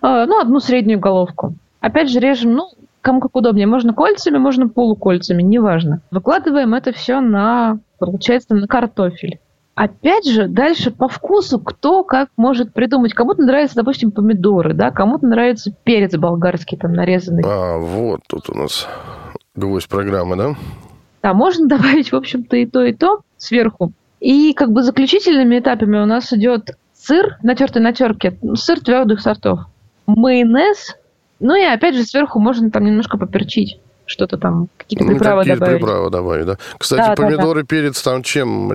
а, 0.00 0.26
ну, 0.26 0.40
одну 0.40 0.60
среднюю 0.60 1.00
головку. 1.00 1.54
Опять 1.80 2.10
же 2.10 2.20
режем, 2.20 2.54
ну, 2.54 2.70
кому 3.00 3.20
как 3.20 3.36
удобнее. 3.36 3.66
Можно 3.66 3.94
кольцами, 3.94 4.38
можно 4.38 4.68
полукольцами, 4.68 5.42
неважно. 5.42 6.00
Выкладываем 6.10 6.74
это 6.74 6.92
все 6.92 7.20
на, 7.20 7.78
получается, 7.98 8.54
на 8.54 8.66
картофель. 8.66 9.38
Опять 9.76 10.26
же, 10.26 10.48
дальше 10.48 10.90
по 10.90 11.06
вкусу 11.06 11.58
кто 11.60 12.02
как 12.02 12.30
может 12.38 12.72
придумать. 12.72 13.12
Кому-то 13.12 13.42
нравятся, 13.42 13.76
допустим, 13.76 14.10
помидоры, 14.10 14.72
да, 14.72 14.90
кому-то 14.90 15.26
нравится 15.26 15.70
перец 15.84 16.16
болгарский 16.16 16.78
там 16.78 16.94
нарезанный. 16.94 17.42
А, 17.46 17.76
вот 17.76 18.22
тут 18.26 18.48
у 18.48 18.54
нас 18.56 18.88
гвоздь 19.54 19.86
программы, 19.86 20.36
да? 20.36 20.54
Да, 21.22 21.34
можно 21.34 21.68
добавить, 21.68 22.10
в 22.10 22.16
общем-то, 22.16 22.56
и 22.56 22.64
то, 22.64 22.84
и 22.84 22.94
то 22.94 23.20
сверху. 23.36 23.92
И 24.18 24.54
как 24.54 24.72
бы 24.72 24.82
заключительными 24.82 25.58
этапами 25.58 25.98
у 25.98 26.06
нас 26.06 26.32
идет 26.32 26.70
сыр, 26.94 27.36
натертый 27.42 27.82
на 27.82 27.92
терке, 27.92 28.38
ну, 28.40 28.56
сыр 28.56 28.80
твердых 28.80 29.20
сортов, 29.20 29.60
майонез, 30.06 30.96
ну 31.38 31.54
и 31.54 31.64
опять 31.64 31.96
же 31.96 32.04
сверху 32.04 32.40
можно 32.40 32.70
там 32.70 32.82
немножко 32.82 33.18
поперчить, 33.18 33.78
что-то 34.06 34.38
там, 34.38 34.68
какие-то 34.76 35.04
Ну, 35.04 35.10
приправы 35.10 35.40
какие-то 35.42 35.60
добавить. 35.60 35.80
приправы 35.80 36.10
добавить, 36.10 36.46
да. 36.46 36.56
Кстати, 36.78 37.00
Да, 37.00 37.14
да, 37.14 37.22
помидоры, 37.22 37.64
перец 37.64 38.00
там 38.02 38.22
чем 38.22 38.68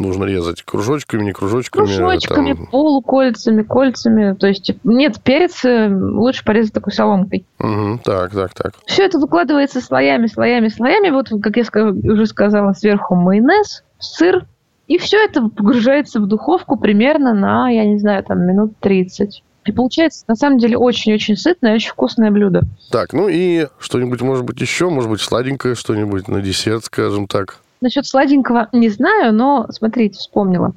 нужно 0.00 0.24
резать? 0.24 0.62
Кружочками, 0.62 1.22
не 1.24 1.32
кружочками? 1.32 1.84
Кружочками, 1.86 2.54
там? 2.54 2.66
полукольцами, 2.66 3.62
кольцами. 3.62 4.34
То 4.34 4.46
есть 4.46 4.72
нет, 4.84 5.20
перец 5.22 5.64
э, 5.64 5.88
лучше 5.88 6.44
порезать 6.44 6.72
такой 6.72 6.92
соломкой. 6.92 7.44
Мгм, 7.58 8.00
Так, 8.02 8.32
так, 8.32 8.54
так. 8.54 8.72
Все 8.86 9.04
это 9.04 9.18
выкладывается 9.18 9.80
слоями, 9.80 10.26
слоями, 10.26 10.68
слоями. 10.68 11.10
Вот, 11.10 11.28
как 11.42 11.56
я 11.56 11.64
уже 11.84 12.26
сказала, 12.26 12.72
сверху 12.72 13.14
майонез, 13.14 13.84
сыр. 13.98 14.46
И 14.86 14.98
все 14.98 15.16
это 15.24 15.48
погружается 15.48 16.20
в 16.20 16.26
духовку 16.26 16.76
примерно 16.76 17.32
на, 17.32 17.70
я 17.70 17.84
не 17.86 17.98
знаю, 17.98 18.22
там 18.24 18.46
минут 18.46 18.72
30. 18.80 19.42
И 19.64 19.72
получается, 19.72 20.24
на 20.28 20.36
самом 20.36 20.58
деле, 20.58 20.76
очень-очень 20.76 21.36
сытное, 21.36 21.74
очень 21.74 21.90
вкусное 21.90 22.30
блюдо. 22.30 22.62
Так, 22.90 23.12
ну 23.12 23.28
и 23.28 23.66
что-нибудь, 23.78 24.20
может 24.20 24.44
быть, 24.44 24.60
еще? 24.60 24.90
Может 24.90 25.10
быть, 25.10 25.20
сладенькое 25.20 25.74
что-нибудь 25.74 26.28
на 26.28 26.40
десерт, 26.40 26.84
скажем 26.84 27.26
так? 27.26 27.58
Насчет 27.80 28.06
сладенького 28.06 28.68
не 28.72 28.88
знаю, 28.88 29.34
но 29.34 29.66
смотрите, 29.70 30.18
вспомнила. 30.18 30.72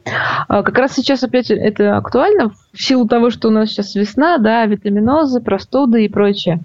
А, 0.47 0.61
Как 0.63 0.77
раз 0.77 0.93
сейчас 0.93 1.23
опять 1.23 1.49
это 1.49 1.95
актуально 1.95 2.51
в 2.73 2.81
силу 2.81 3.07
того, 3.07 3.29
что 3.29 3.47
у 3.47 3.51
нас 3.51 3.69
сейчас 3.69 3.95
весна, 3.95 4.37
да, 4.39 4.65
витаминозы, 4.65 5.39
простуды 5.39 6.03
и 6.03 6.09
прочее. 6.09 6.59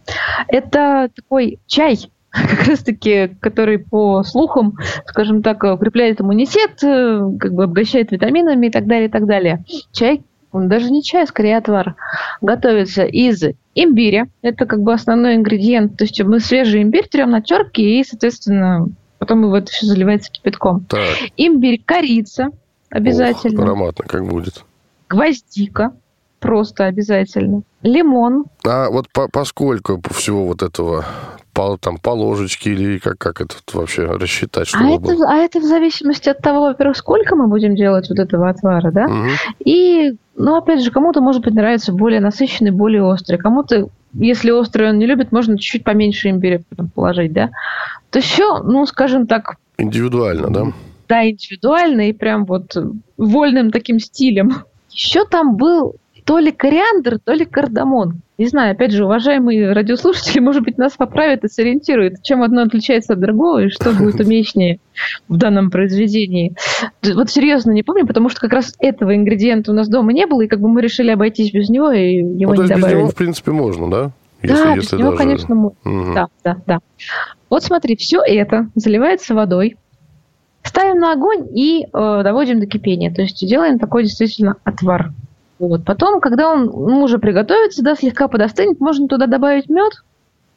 Это 0.49 1.11
такой 1.15 1.61
чай, 1.67 1.97
как 2.31 2.67
раз-таки, 2.67 3.37
который 3.41 3.79
по 3.79 4.23
слухам, 4.25 4.79
скажем 5.07 5.43
так, 5.43 5.63
укрепляет 5.63 6.21
иммунитет, 6.21 6.83
э, 6.83 7.21
как 7.39 7.53
бы 7.53 7.65
обогащает 7.65 8.11
витаминами 8.11 8.67
и 8.67 8.71
так 8.71 8.87
далее, 8.87 9.09
и 9.09 9.11
так 9.13 9.27
далее. 9.27 9.65
Чай, 9.93 10.23
даже 10.53 10.91
не 10.91 11.03
чай, 11.03 11.25
а 11.25 11.27
скорее 11.27 11.57
отвар, 11.57 11.97
готовится 12.41 13.05
из 13.05 13.43
имбиря. 13.75 14.29
Это 14.43 14.67
как 14.67 14.83
бы 14.83 14.93
основной 14.93 15.37
ингредиент. 15.37 15.97
То 15.97 16.05
есть 16.05 16.23
мы 16.23 16.41
свежий 16.41 16.83
имбирь 16.83 17.09
трем 17.09 17.31
на 17.31 17.41
терке 17.41 18.01
и, 18.01 18.05
соответственно, 18.05 18.89
потом 19.19 19.43
его 19.45 19.57
это 19.57 19.71
все 19.71 19.87
заливается 19.87 20.31
кипятком. 20.31 20.85
Так, 20.89 21.09
Имбирь, 21.37 21.81
корица 21.85 22.51
обязательно. 22.91 23.63
ох, 23.63 23.69
ароматно 23.69 24.05
как 24.07 24.27
будет. 24.27 24.65
Гвоздика 25.09 25.93
просто 26.41 26.87
обязательно. 26.87 27.63
Лимон. 27.83 28.45
А 28.65 28.91
вот 28.91 29.09
по, 29.13 29.29
поскольку 29.29 30.01
всего 30.11 30.47
вот 30.47 30.63
этого, 30.63 31.05
по, 31.53 31.77
там, 31.77 31.99
по 31.99 32.11
ложечке 32.11 32.73
или 32.73 32.99
как, 32.99 33.19
как 33.19 33.41
это 33.41 33.55
вообще 33.73 34.05
рассчитать, 34.05 34.69
А 34.73 34.79
чтобы 34.79 34.95
это, 34.95 35.01
было? 35.17 35.27
а 35.31 35.37
это 35.37 35.61
в 35.61 35.65
зависимости 35.65 36.29
от 36.29 36.39
того, 36.39 36.63
во-первых, 36.63 36.97
сколько 36.97 37.37
мы 37.37 37.47
будем 37.49 37.75
делать 37.77 38.09
вот 38.09 38.19
этого 38.19 38.49
отвара, 38.49 38.91
да? 38.91 39.07
Мгм. 39.09 39.31
И, 39.65 40.15
ну, 40.37 40.57
опять 40.57 40.83
же, 40.83 40.91
кому-то, 40.91 41.21
может 41.21 41.43
быть, 41.43 41.55
нравится 41.55 41.93
более 41.93 42.21
насыщенный, 42.21 42.71
более 42.71 43.03
острый. 43.05 43.37
Кому-то, 43.37 43.89
если 44.15 44.51
острый 44.51 44.89
он 44.91 44.99
не 44.99 45.07
любит, 45.07 45.33
можно 45.33 45.57
чуть-чуть 45.59 45.85
поменьше 45.85 46.31
имбиря 46.31 46.63
положить, 46.95 47.33
да? 47.33 47.51
То 48.11 48.21
все, 48.21 48.59
ну, 48.63 48.85
скажем 48.87 49.27
так, 49.27 49.57
Индивидуально, 49.79 50.51
да? 50.51 50.67
да, 51.09 51.29
индивидуально 51.29 52.09
и 52.09 52.13
прям 52.13 52.45
вот 52.45 52.77
вольным 53.17 53.71
таким 53.71 53.99
стилем. 53.99 54.65
Еще 54.91 55.25
там 55.25 55.57
был 55.57 55.97
то 56.25 56.39
ли 56.39 56.53
кориандр, 56.53 57.19
то 57.19 57.33
ли 57.33 57.45
кардамон. 57.45 58.21
Не 58.39 58.47
знаю, 58.47 58.73
опять 58.73 58.93
же, 58.93 59.05
уважаемые 59.05 59.73
радиослушатели, 59.73 60.39
может 60.41 60.63
быть, 60.63 60.79
нас 60.79 60.93
поправят 60.95 61.45
и 61.45 61.49
сориентируют, 61.49 62.23
чем 62.23 62.43
одно 62.43 62.63
отличается 62.63 63.15
от 63.15 63.21
другого 63.21 63.65
и 63.65 63.69
что 63.69 63.93
будет 63.93 64.21
уместнее 64.25 64.79
в 65.29 65.37
данном 65.37 65.71
произведении. 65.71 66.55
Вот 67.15 67.31
серьезно 67.31 67.73
не 67.73 67.83
помню, 67.83 68.07
потому 68.07 68.29
что 68.29 68.41
как 68.41 68.53
раз 68.53 68.75
этого 68.79 69.15
ингредиента 69.15 69.73
у 69.73 69.75
нас 69.75 69.89
дома 69.89 70.13
не 70.13 70.27
было, 70.27 70.43
и 70.43 70.49
как 70.49 70.61
бы 70.61 70.69
мы 70.69 70.81
решили 70.81 71.11
обойтись 71.11 71.53
без 71.53 71.69
него, 71.69 71.91
и 71.91 72.17
его 72.19 72.55
Ну, 72.55 72.63
не 72.63 72.69
есть 72.69 72.75
без 72.75 72.81
добавили. 72.81 72.99
него, 72.99 73.09
в 73.09 73.15
принципе, 73.15 73.51
можно, 73.53 73.91
да? 73.91 74.11
да, 74.43 74.77
без 74.77 74.93
него, 74.93 75.13
конечно, 75.17 75.55
можно. 75.55 76.15
Да, 76.15 76.27
да, 76.45 76.57
да. 76.67 76.79
Вот 77.51 77.63
смотри, 77.65 77.97
все 77.97 78.23
это 78.25 78.69
заливается 78.75 79.35
водой. 79.35 79.77
ставим 80.65 80.99
на 80.99 81.13
огонь 81.13 81.49
и 81.57 81.85
э, 81.85 82.21
доводим 82.25 82.61
до 82.61 82.67
кипения. 82.67 83.13
То 83.13 83.23
есть 83.23 83.47
делаем 83.47 83.79
такой 83.79 84.05
действительно 84.05 84.57
отвар. 84.65 85.13
Вот. 85.59 85.85
Потом, 85.85 86.21
когда 86.21 86.51
он 86.51 86.67
ну, 86.67 87.03
уже 87.03 87.19
приготовится, 87.19 87.83
да, 87.83 87.95
слегка 87.95 88.29
подостынет, 88.29 88.81
можно 88.81 89.09
туда 89.09 89.27
добавить 89.27 89.69
мед 89.69 89.93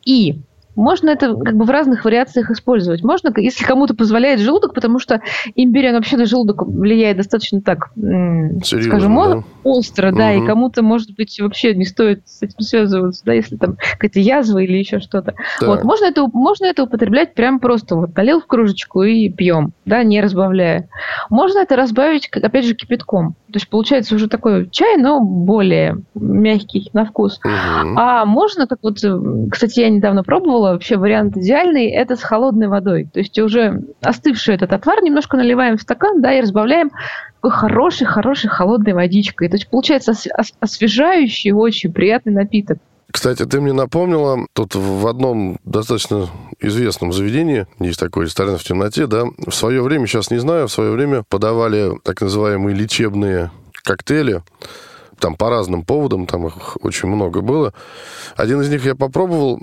и 0.06 0.42
можно 0.76 1.10
это 1.10 1.36
как 1.36 1.56
бы 1.56 1.66
в 1.66 1.70
разных 1.70 2.04
вариациях 2.04 2.52
использовать. 2.52 3.04
Можно, 3.04 3.34
если 3.38 3.64
кому-то 3.64 3.96
позволяет 3.96 4.42
желудок, 4.42 4.74
потому 4.74 5.00
что 5.00 5.22
имбирь, 5.56 5.90
он 5.90 5.96
вообще 5.96 6.18
на 6.18 6.26
желудок 6.26 6.64
влияет 6.64 7.18
достаточно 7.18 7.62
так, 7.62 7.92
Серьезно, 7.96 8.82
скажем, 8.82 9.16
да? 9.16 9.44
остро, 9.64 10.10
угу. 10.10 10.18
да, 10.18 10.34
и 10.34 10.46
кому-то, 10.46 10.84
может 10.84 11.16
быть, 11.16 11.40
вообще 11.40 11.74
не 11.74 11.86
стоит 11.86 12.24
с 12.26 12.42
этим 12.42 12.60
связываться, 12.60 13.24
да, 13.26 13.34
если 13.34 13.56
там 13.56 13.78
какая-то 13.94 14.20
язва 14.20 14.60
или 14.60 14.78
еще 14.78 15.00
что-то. 15.00 15.34
Вот, 15.62 15.84
можно 15.84 16.06
это, 16.06 16.28
можно 16.34 16.66
это 16.66 16.84
употреблять 16.84 17.34
прям 17.34 17.60
просто 17.60 17.96
вот 17.96 18.16
налил 18.16 18.42
в 18.42 18.48
кружечку 18.48 19.04
и 19.04 19.30
пьем, 19.30 19.72
да, 19.86 20.04
не 20.04 20.22
разбавляя. 20.22 20.90
Можно 21.30 21.60
это 21.60 21.76
разбавить, 21.76 22.28
опять 22.28 22.66
же, 22.66 22.76
кипятком. 22.76 23.36
То 23.56 23.58
есть 23.58 23.70
получается 23.70 24.16
уже 24.16 24.28
такой 24.28 24.70
чай, 24.70 24.98
но 24.98 25.22
более 25.22 26.00
мягкий 26.14 26.90
на 26.92 27.06
вкус. 27.06 27.40
Угу. 27.42 27.96
А 27.96 28.26
можно, 28.26 28.68
как 28.68 28.80
вот, 28.82 28.98
кстати, 29.50 29.80
я 29.80 29.88
недавно 29.88 30.24
пробовала, 30.24 30.74
вообще 30.74 30.98
вариант 30.98 31.38
идеальный, 31.38 31.90
это 31.90 32.18
с 32.18 32.22
холодной 32.22 32.68
водой. 32.68 33.08
То 33.14 33.20
есть 33.20 33.40
уже 33.40 33.82
остывший 34.02 34.56
этот 34.56 34.74
отвар 34.74 35.02
немножко 35.02 35.38
наливаем 35.38 35.78
в 35.78 35.82
стакан, 35.82 36.22
да, 36.22 36.34
и 36.34 36.42
разбавляем 36.42 36.92
такой 37.36 37.52
хорошей-хорошей 37.52 38.50
холодной 38.50 38.92
водичкой. 38.92 39.48
То 39.48 39.56
есть 39.56 39.70
получается 39.70 40.12
освежающий, 40.60 41.54
очень 41.54 41.94
приятный 41.94 42.34
напиток. 42.34 42.80
Кстати, 43.16 43.46
ты 43.46 43.62
мне 43.62 43.72
напомнила, 43.72 44.46
тут 44.52 44.76
в 44.76 45.08
одном 45.08 45.58
достаточно 45.64 46.30
известном 46.60 47.14
заведении, 47.14 47.66
есть 47.80 47.98
такой 47.98 48.26
ресторан 48.26 48.58
в 48.58 48.64
темноте, 48.66 49.08
да, 49.08 49.24
в 49.38 49.54
свое 49.54 49.82
время, 49.82 50.06
сейчас 50.06 50.32
не 50.32 50.38
знаю, 50.38 50.68
в 50.68 50.72
свое 50.72 50.92
время 50.92 51.24
подавали 51.24 51.98
так 52.04 52.20
называемые 52.20 52.76
лечебные 52.76 53.52
коктейли, 53.86 54.44
там 55.18 55.36
по 55.36 55.50
разным 55.50 55.86
поводам, 55.86 56.28
там 56.28 56.46
их 56.48 56.76
очень 56.84 57.08
много 57.08 57.40
было. 57.40 57.74
Один 58.36 58.60
из 58.60 58.68
них 58.68 58.84
я 58.84 58.96
попробовал, 58.96 59.62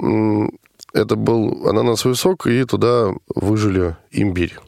это 0.94 1.16
был 1.16 1.68
ананасовый 1.68 2.16
сок, 2.16 2.47
и 2.47 2.64
туда 2.64 3.11
выжили 3.35 3.97
имбирь. 4.12 4.59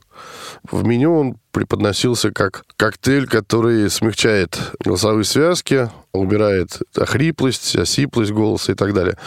В 0.70 0.84
меню 0.84 1.14
он 1.14 1.36
преподносился 1.52 2.32
как 2.32 2.64
коктейль, 2.76 3.26
который 3.26 3.90
смягчает 3.90 4.58
голосовые 4.82 5.24
связки, 5.24 5.90
убирает 6.12 6.80
хриплость, 6.96 7.76
осиплость 7.76 8.32
голоса 8.32 8.72
и 8.72 8.74
так 8.74 8.94
далее. 8.94 9.18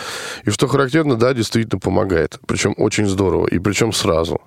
И 0.45 0.49
что 0.49 0.67
характерно, 0.67 1.15
да, 1.15 1.33
действительно 1.33 1.79
помогает. 1.79 2.39
Причем 2.47 2.73
очень 2.77 3.07
здорово. 3.07 3.47
И 3.47 3.59
причем 3.59 3.93
сразу. 3.93 4.41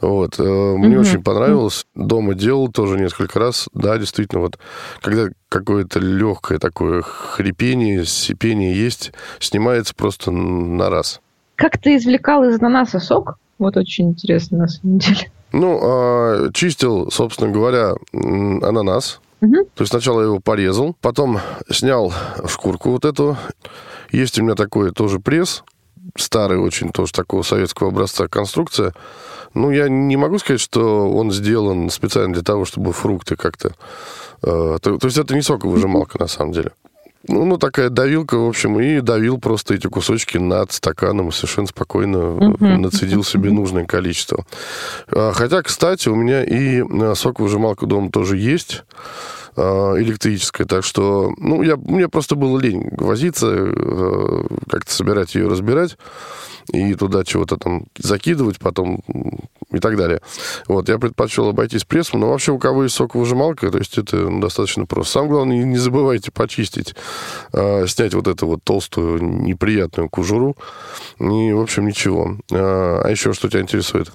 Вот. 0.00 0.38
Э, 0.38 0.42
мне 0.42 0.96
mm 0.96 1.00
очень 1.00 1.22
понравилось. 1.22 1.86
Дома 1.94 2.34
делал 2.34 2.68
тоже 2.70 2.98
несколько 2.98 3.40
раз. 3.40 3.68
Да, 3.74 3.98
действительно, 3.98 4.42
вот 4.42 4.58
когда 5.00 5.28
какое-то 5.48 5.98
легкое 5.98 6.58
такое 6.58 7.02
хрипение, 7.02 8.04
сипение 8.04 8.74
есть, 8.74 9.12
снимается 9.40 9.94
просто 9.94 10.30
на 10.30 10.88
раз. 10.88 11.20
Как 11.56 11.78
ты 11.78 11.96
извлекал 11.96 12.44
из 12.44 12.60
ананаса 12.60 13.00
сок? 13.00 13.38
Вот 13.58 13.76
очень 13.76 14.10
интересно, 14.10 14.58
на 14.58 14.68
самом 14.68 14.98
деле. 14.98 15.30
Ну, 15.52 15.80
а, 15.82 16.50
чистил, 16.52 17.10
собственно 17.10 17.50
говоря, 17.50 17.94
ананас. 18.12 19.20
Угу. 19.40 19.64
То 19.74 19.82
есть 19.82 19.90
сначала 19.90 20.20
я 20.20 20.26
его 20.26 20.40
порезал, 20.40 20.96
потом 21.00 21.40
снял 21.70 22.12
шкурку 22.46 22.90
вот 22.90 23.04
эту. 23.04 23.36
Есть 24.10 24.38
у 24.38 24.42
меня 24.42 24.54
такой 24.54 24.92
тоже 24.92 25.18
пресс, 25.18 25.62
старый 26.16 26.58
очень, 26.58 26.90
тоже 26.90 27.12
такого 27.12 27.42
советского 27.42 27.90
образца 27.90 28.28
конструкция. 28.28 28.94
Ну, 29.54 29.70
я 29.70 29.88
не 29.88 30.16
могу 30.16 30.38
сказать, 30.38 30.60
что 30.60 31.10
он 31.10 31.32
сделан 31.32 31.90
специально 31.90 32.32
для 32.32 32.42
того, 32.42 32.64
чтобы 32.64 32.92
фрукты 32.92 33.36
как-то... 33.36 33.72
Э, 34.42 34.78
то, 34.80 34.98
то 34.98 35.06
есть 35.06 35.16
это 35.16 35.34
не 35.34 35.42
соковыжималка, 35.42 36.18
на 36.18 36.26
самом 36.26 36.52
деле. 36.52 36.72
Ну, 37.28 37.44
ну, 37.44 37.58
такая 37.58 37.90
давилка, 37.90 38.36
в 38.36 38.48
общем, 38.48 38.78
и 38.80 39.00
давил 39.00 39.38
просто 39.38 39.74
эти 39.74 39.86
кусочки 39.86 40.38
над 40.38 40.72
стаканом 40.72 41.28
и 41.28 41.32
совершенно 41.32 41.66
спокойно 41.66 42.16
uh-huh. 42.16 42.76
нацедил 42.78 43.24
себе 43.24 43.50
нужное 43.50 43.84
количество. 43.84 44.44
А, 45.08 45.32
хотя, 45.32 45.62
кстати, 45.62 46.08
у 46.08 46.14
меня 46.14 46.44
и 46.44 46.82
э, 46.82 47.14
соковыжималка 47.14 47.86
дома 47.86 48.10
тоже 48.10 48.36
есть 48.36 48.84
а, 49.56 49.94
электрическая, 49.98 50.66
так 50.66 50.84
что, 50.84 51.32
ну, 51.38 51.62
я, 51.62 51.76
мне 51.76 52.08
просто 52.08 52.36
было 52.36 52.58
лень 52.58 52.90
возиться, 52.92 53.48
э, 53.50 54.46
как-то 54.70 54.92
собирать 54.92 55.34
ее, 55.34 55.48
разбирать 55.48 55.96
и 56.72 56.94
туда 56.94 57.24
чего-то 57.24 57.56
там 57.56 57.86
закидывать 57.96 58.58
потом 58.58 59.00
и 59.72 59.78
так 59.78 59.96
далее. 59.96 60.20
Вот, 60.68 60.88
я 60.88 60.98
предпочел 60.98 61.48
обойтись 61.48 61.84
прессом, 61.84 62.20
но 62.20 62.30
вообще 62.30 62.52
у 62.52 62.58
кого 62.58 62.84
есть 62.84 62.96
соковыжималка, 62.96 63.70
то 63.70 63.78
есть 63.78 63.98
это 63.98 64.28
достаточно 64.40 64.86
просто. 64.86 65.14
Самое 65.14 65.32
главное, 65.32 65.64
не 65.64 65.78
забывайте 65.78 66.30
почистить, 66.32 66.94
э, 67.52 67.86
снять 67.86 68.14
вот 68.14 68.28
эту 68.28 68.46
вот 68.46 68.60
толстую 68.64 69.22
неприятную 69.22 70.08
кожуру, 70.08 70.56
и, 71.18 71.52
в 71.52 71.60
общем, 71.60 71.86
ничего. 71.86 72.36
А, 72.52 73.02
а 73.04 73.10
еще 73.10 73.32
что 73.32 73.48
тебя 73.48 73.60
интересует? 73.60 74.12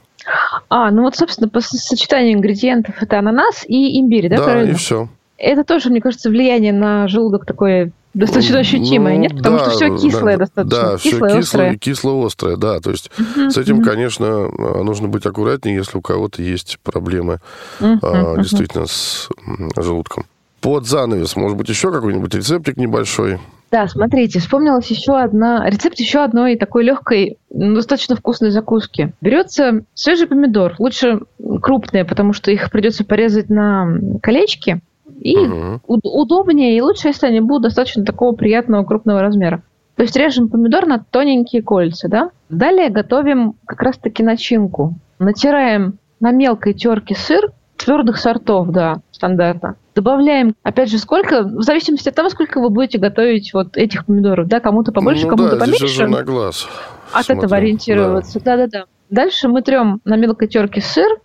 А, 0.70 0.92
ну 0.92 1.04
вот, 1.04 1.16
собственно, 1.16 1.50
по 1.50 1.62
сочетанию 1.62 2.36
ингредиентов 2.36 2.96
это 3.02 3.20
ананас 3.20 3.64
и 3.68 4.00
имбирь, 4.00 4.30
да? 4.30 4.38
Да, 4.38 4.44
правильно? 4.44 4.72
и 4.72 4.76
все. 4.76 5.10
Это 5.38 5.64
тоже, 5.64 5.90
мне 5.90 6.02
кажется, 6.02 6.30
влияние 6.30 6.74
на 6.74 7.08
желудок 7.08 7.46
такое 7.46 7.92
Достаточно 8.14 8.60
ощутимое, 8.60 9.16
ну, 9.16 9.22
нет? 9.22 9.38
Потому 9.38 9.58
да, 9.58 9.64
что 9.64 9.72
все 9.72 9.98
кислое 9.98 10.38
да, 10.38 10.46
достаточно. 10.46 10.82
Да, 10.82 10.98
кислое, 10.98 11.30
все 11.30 11.40
кислое, 11.40 11.78
кисло-острое, 11.78 12.58
да. 12.58 12.80
То 12.82 12.92
есть 12.92 13.10
uh 13.18 13.50
с 13.50 13.58
этим, 13.58 13.80
uh 13.80 13.84
конечно, 13.84 14.50
нужно 14.84 15.08
быть 15.08 15.26
аккуратнее, 15.26 15.78
если 15.78 15.98
у 15.98 16.02
кого-то 16.02 16.42
есть 16.42 16.78
проблемы 16.84 17.40
uh 17.80 18.00
а, 18.02 18.38
действительно 18.38 18.86
с 18.86 19.30
желудком. 19.78 20.26
Под 20.62 20.86
занавес, 20.86 21.36
может 21.36 21.58
быть, 21.58 21.70
еще 21.70 21.92
какой-нибудь 21.92 22.34
рецептик 22.36 22.78
небольшой? 22.78 23.40
Да, 23.72 23.88
смотрите, 23.88 24.40
вспомнилась 24.40 24.88
еще 24.92 25.18
одна, 25.18 25.68
рецепт 25.70 25.98
еще 25.98 26.20
одной 26.20 26.58
такой 26.58 26.84
легкой, 26.84 27.38
достаточно 27.50 28.18
вкусной 28.18 28.52
закуски. 28.52 29.14
Берется 29.22 29.86
свежий 29.94 30.28
помидор, 30.28 30.76
лучше 30.78 31.22
крупные, 31.62 32.04
потому 32.04 32.34
что 32.34 32.52
их 32.52 32.70
придется 32.70 33.06
порезать 33.06 33.50
на 33.50 33.88
колечки, 34.22 34.82
и 35.20 35.38
угу. 35.38 35.80
удобнее, 35.88 36.76
и 36.76 36.82
лучше, 36.82 37.08
если 37.08 37.28
они 37.28 37.40
будут 37.40 37.64
достаточно 37.64 38.04
такого 38.04 38.36
приятного 38.36 38.84
крупного 38.84 39.22
размера. 39.22 39.64
То 39.96 40.04
есть 40.04 40.16
режем 40.16 40.50
помидор 40.50 40.86
на 40.86 41.00
тоненькие 41.00 41.62
кольца, 41.62 42.10
да? 42.10 42.32
Далее 42.50 42.90
готовим 42.90 43.54
как 43.66 43.82
раз-таки 43.84 44.24
начинку. 44.24 44.96
Натираем 45.20 46.00
на 46.20 46.32
мелкой 46.32 46.74
терке 46.74 47.16
сыр 47.16 47.52
твердых 47.78 48.18
сортов, 48.18 48.70
да, 48.70 49.02
стандартно. 49.12 49.76
Добавляем, 49.94 50.56
опять 50.64 50.90
же, 50.90 50.98
сколько, 50.98 51.44
в 51.44 51.62
зависимости 51.64 52.08
от 52.10 52.16
того, 52.16 52.30
сколько 52.30 52.62
вы 52.62 52.70
будете 52.70 52.98
готовить 52.98 53.54
вот 53.54 53.76
этих 53.76 54.06
помидоров, 54.06 54.48
да, 54.48 54.60
кому-то 54.60 54.92
побольше, 54.92 55.24
ну, 55.24 55.30
кому-то 55.30 55.56
да, 55.56 55.58
поменьше. 55.58 55.88
Здесь 55.88 55.92
уже 55.92 56.08
на 56.08 56.24
глаз. 56.24 56.68
От 57.12 57.26
смотрим. 57.26 57.38
этого 57.40 57.58
ориентироваться, 57.58 58.40
да-да-да. 58.40 58.86
Дальше 59.10 59.50
мы 59.50 59.62
трем 59.62 60.00
на 60.06 60.16
мелкой 60.16 60.48
терке 60.48 60.80
сыр, 60.80 61.20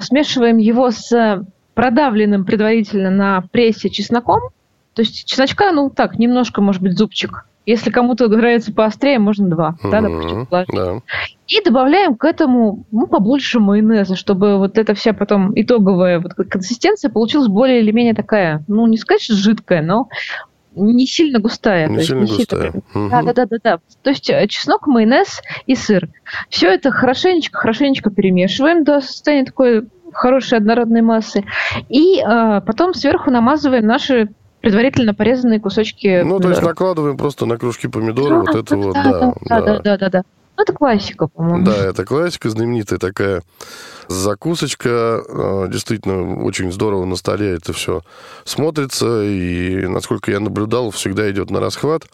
смешиваем 0.00 0.58
его 0.58 0.90
с 0.90 1.42
продавленным 1.74 2.44
предварительно 2.44 3.10
на 3.10 3.42
прессе 3.52 3.88
чесноком. 3.88 4.40
То 4.94 5.00
есть 5.00 5.24
чесночка, 5.24 5.72
ну 5.72 5.88
так, 5.88 6.18
немножко, 6.18 6.60
может 6.60 6.82
быть, 6.82 6.98
зубчик. 6.98 7.46
Если 7.66 7.90
кому-то 7.90 8.28
нравится 8.28 8.72
поострее, 8.72 9.18
можно 9.18 9.48
два, 9.48 9.76
mm-hmm, 9.82 9.90
да, 9.90 10.00
допустим, 10.00 10.48
Да. 10.50 11.00
И 11.46 11.62
добавляем 11.62 12.16
к 12.16 12.24
этому 12.24 12.84
ну, 12.90 13.06
побольше 13.06 13.60
майонеза, 13.60 14.16
чтобы 14.16 14.58
вот 14.58 14.78
эта 14.78 14.94
вся 14.94 15.12
потом 15.12 15.52
итоговая 15.54 16.20
вот 16.20 16.34
консистенция 16.34 17.10
получилась 17.10 17.48
более 17.48 17.80
или 17.80 17.90
менее 17.90 18.14
такая, 18.14 18.64
ну, 18.66 18.86
не 18.86 18.96
сказать, 18.96 19.22
что 19.22 19.34
жидкая, 19.34 19.82
но 19.82 20.08
не 20.74 21.06
сильно 21.06 21.40
густая. 21.40 21.88
Не 21.88 22.02
сильно 22.02 22.24
не 22.24 22.36
густая. 22.36 22.72
Сильно... 22.72 22.82
Угу. 22.94 23.10
Да, 23.10 23.22
да, 23.22 23.32
да, 23.32 23.46
да, 23.46 23.56
да. 23.62 23.78
То 24.02 24.10
есть 24.10 24.30
э, 24.30 24.46
чеснок, 24.48 24.86
майонез 24.86 25.42
и 25.66 25.74
сыр. 25.74 26.08
Все 26.48 26.68
это 26.68 26.90
хорошенечко, 26.90 27.58
хорошенечко 27.58 28.10
перемешиваем 28.10 28.84
до 28.84 29.00
состояния 29.00 29.44
такой 29.44 29.88
хорошей 30.12 30.58
однородной 30.58 31.02
массы. 31.02 31.44
И 31.88 32.20
э, 32.20 32.60
потом 32.66 32.94
сверху 32.94 33.30
намазываем 33.30 33.86
наши 33.86 34.30
предварительно 34.60 35.14
порезанные 35.14 35.60
кусочки. 35.60 36.22
Ну, 36.22 36.38
помидоров. 36.38 36.42
то 36.42 36.48
есть 36.50 36.62
накладываем 36.62 37.16
просто 37.16 37.46
на 37.46 37.56
кружки 37.56 37.88
помидора 37.88 38.34
да, 38.34 38.40
вот 38.40 38.54
это 38.54 38.76
да, 38.76 38.76
вот, 38.76 38.94
да, 39.48 39.60
да, 39.60 39.60
да, 39.60 39.78
да, 39.80 39.96
да, 39.96 40.08
да, 40.10 40.22
это 40.60 40.72
классика, 40.72 41.26
по-моему. 41.26 41.64
Да, 41.64 41.76
это 41.76 42.04
классика, 42.04 42.50
знаменитая 42.50 42.98
такая 42.98 43.42
закусочка. 44.08 45.22
Э, 45.28 45.68
действительно, 45.70 46.42
очень 46.42 46.72
здорово 46.72 47.04
на 47.04 47.16
столе 47.16 47.50
это 47.54 47.72
все 47.72 48.02
смотрится. 48.44 49.22
И, 49.24 49.86
насколько 49.86 50.30
я 50.30 50.40
наблюдал, 50.40 50.90
всегда 50.90 51.30
идет 51.30 51.50
на 51.50 51.60
расхват. 51.60 52.04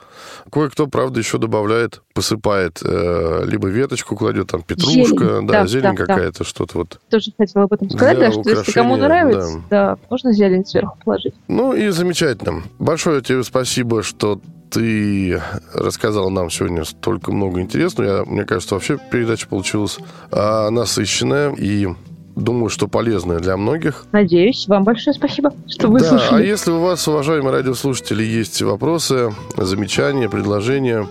Кое-кто, 0.50 0.86
правда, 0.86 1.20
еще 1.20 1.38
добавляет, 1.38 2.02
посыпает, 2.14 2.80
э, 2.82 3.44
либо 3.46 3.68
веточку 3.68 4.16
кладет, 4.16 4.48
там 4.48 4.62
петрушка, 4.62 5.24
зелень. 5.24 5.46
да, 5.46 5.62
да, 5.62 5.66
зелень 5.66 5.96
да, 5.96 6.06
какая-то, 6.06 6.38
да. 6.40 6.44
что-то 6.44 6.78
вот. 6.78 7.00
Тоже 7.10 7.32
хотела 7.36 7.64
об 7.64 7.72
этом 7.72 7.90
сказать, 7.90 8.18
да, 8.18 8.32
что 8.32 8.48
если 8.48 8.72
кому 8.72 8.96
нравится, 8.96 9.62
да. 9.70 9.96
да, 9.96 9.98
можно 10.10 10.32
зелень 10.32 10.64
сверху 10.66 10.98
положить. 11.04 11.34
Ну 11.48 11.72
и 11.72 11.88
замечательно. 11.88 12.62
Большое 12.78 13.22
тебе 13.22 13.42
спасибо, 13.42 14.02
что 14.02 14.40
ты 14.70 15.42
рассказал 15.72 16.30
нам 16.30 16.50
сегодня 16.50 16.84
столько 16.84 17.32
много 17.32 17.60
интересного. 17.60 18.18
Я, 18.18 18.24
мне 18.24 18.44
кажется, 18.44 18.74
вообще 18.74 18.98
передача 19.10 19.48
получилась 19.48 19.98
а, 20.30 20.70
насыщенная. 20.70 21.52
И 21.54 21.88
Думаю, 22.36 22.68
что 22.68 22.86
полезное 22.86 23.38
для 23.38 23.56
многих. 23.56 24.04
Надеюсь. 24.12 24.68
Вам 24.68 24.84
большое 24.84 25.14
спасибо, 25.14 25.54
что 25.68 25.88
вы 25.88 26.00
да, 26.00 26.10
слушали. 26.10 26.42
а 26.42 26.46
если 26.46 26.70
у 26.70 26.80
вас, 26.80 27.08
уважаемые 27.08 27.50
радиослушатели, 27.50 28.22
есть 28.22 28.60
вопросы, 28.60 29.34
замечания, 29.56 30.28
предложения, 30.28 31.08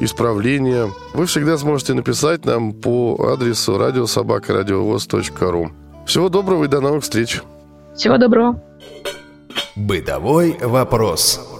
исправления, 0.00 0.90
вы 1.12 1.26
всегда 1.26 1.58
сможете 1.58 1.92
написать 1.92 2.46
нам 2.46 2.72
по 2.72 3.30
адресу 3.30 3.76
радиособакарадиовоз.ру. 3.76 5.70
Всего 6.06 6.30
доброго 6.30 6.64
и 6.64 6.68
до 6.68 6.80
новых 6.80 7.02
встреч. 7.02 7.42
Всего 7.94 8.16
доброго. 8.16 8.58
Бытовой 9.76 10.56
вопрос. 10.62 11.53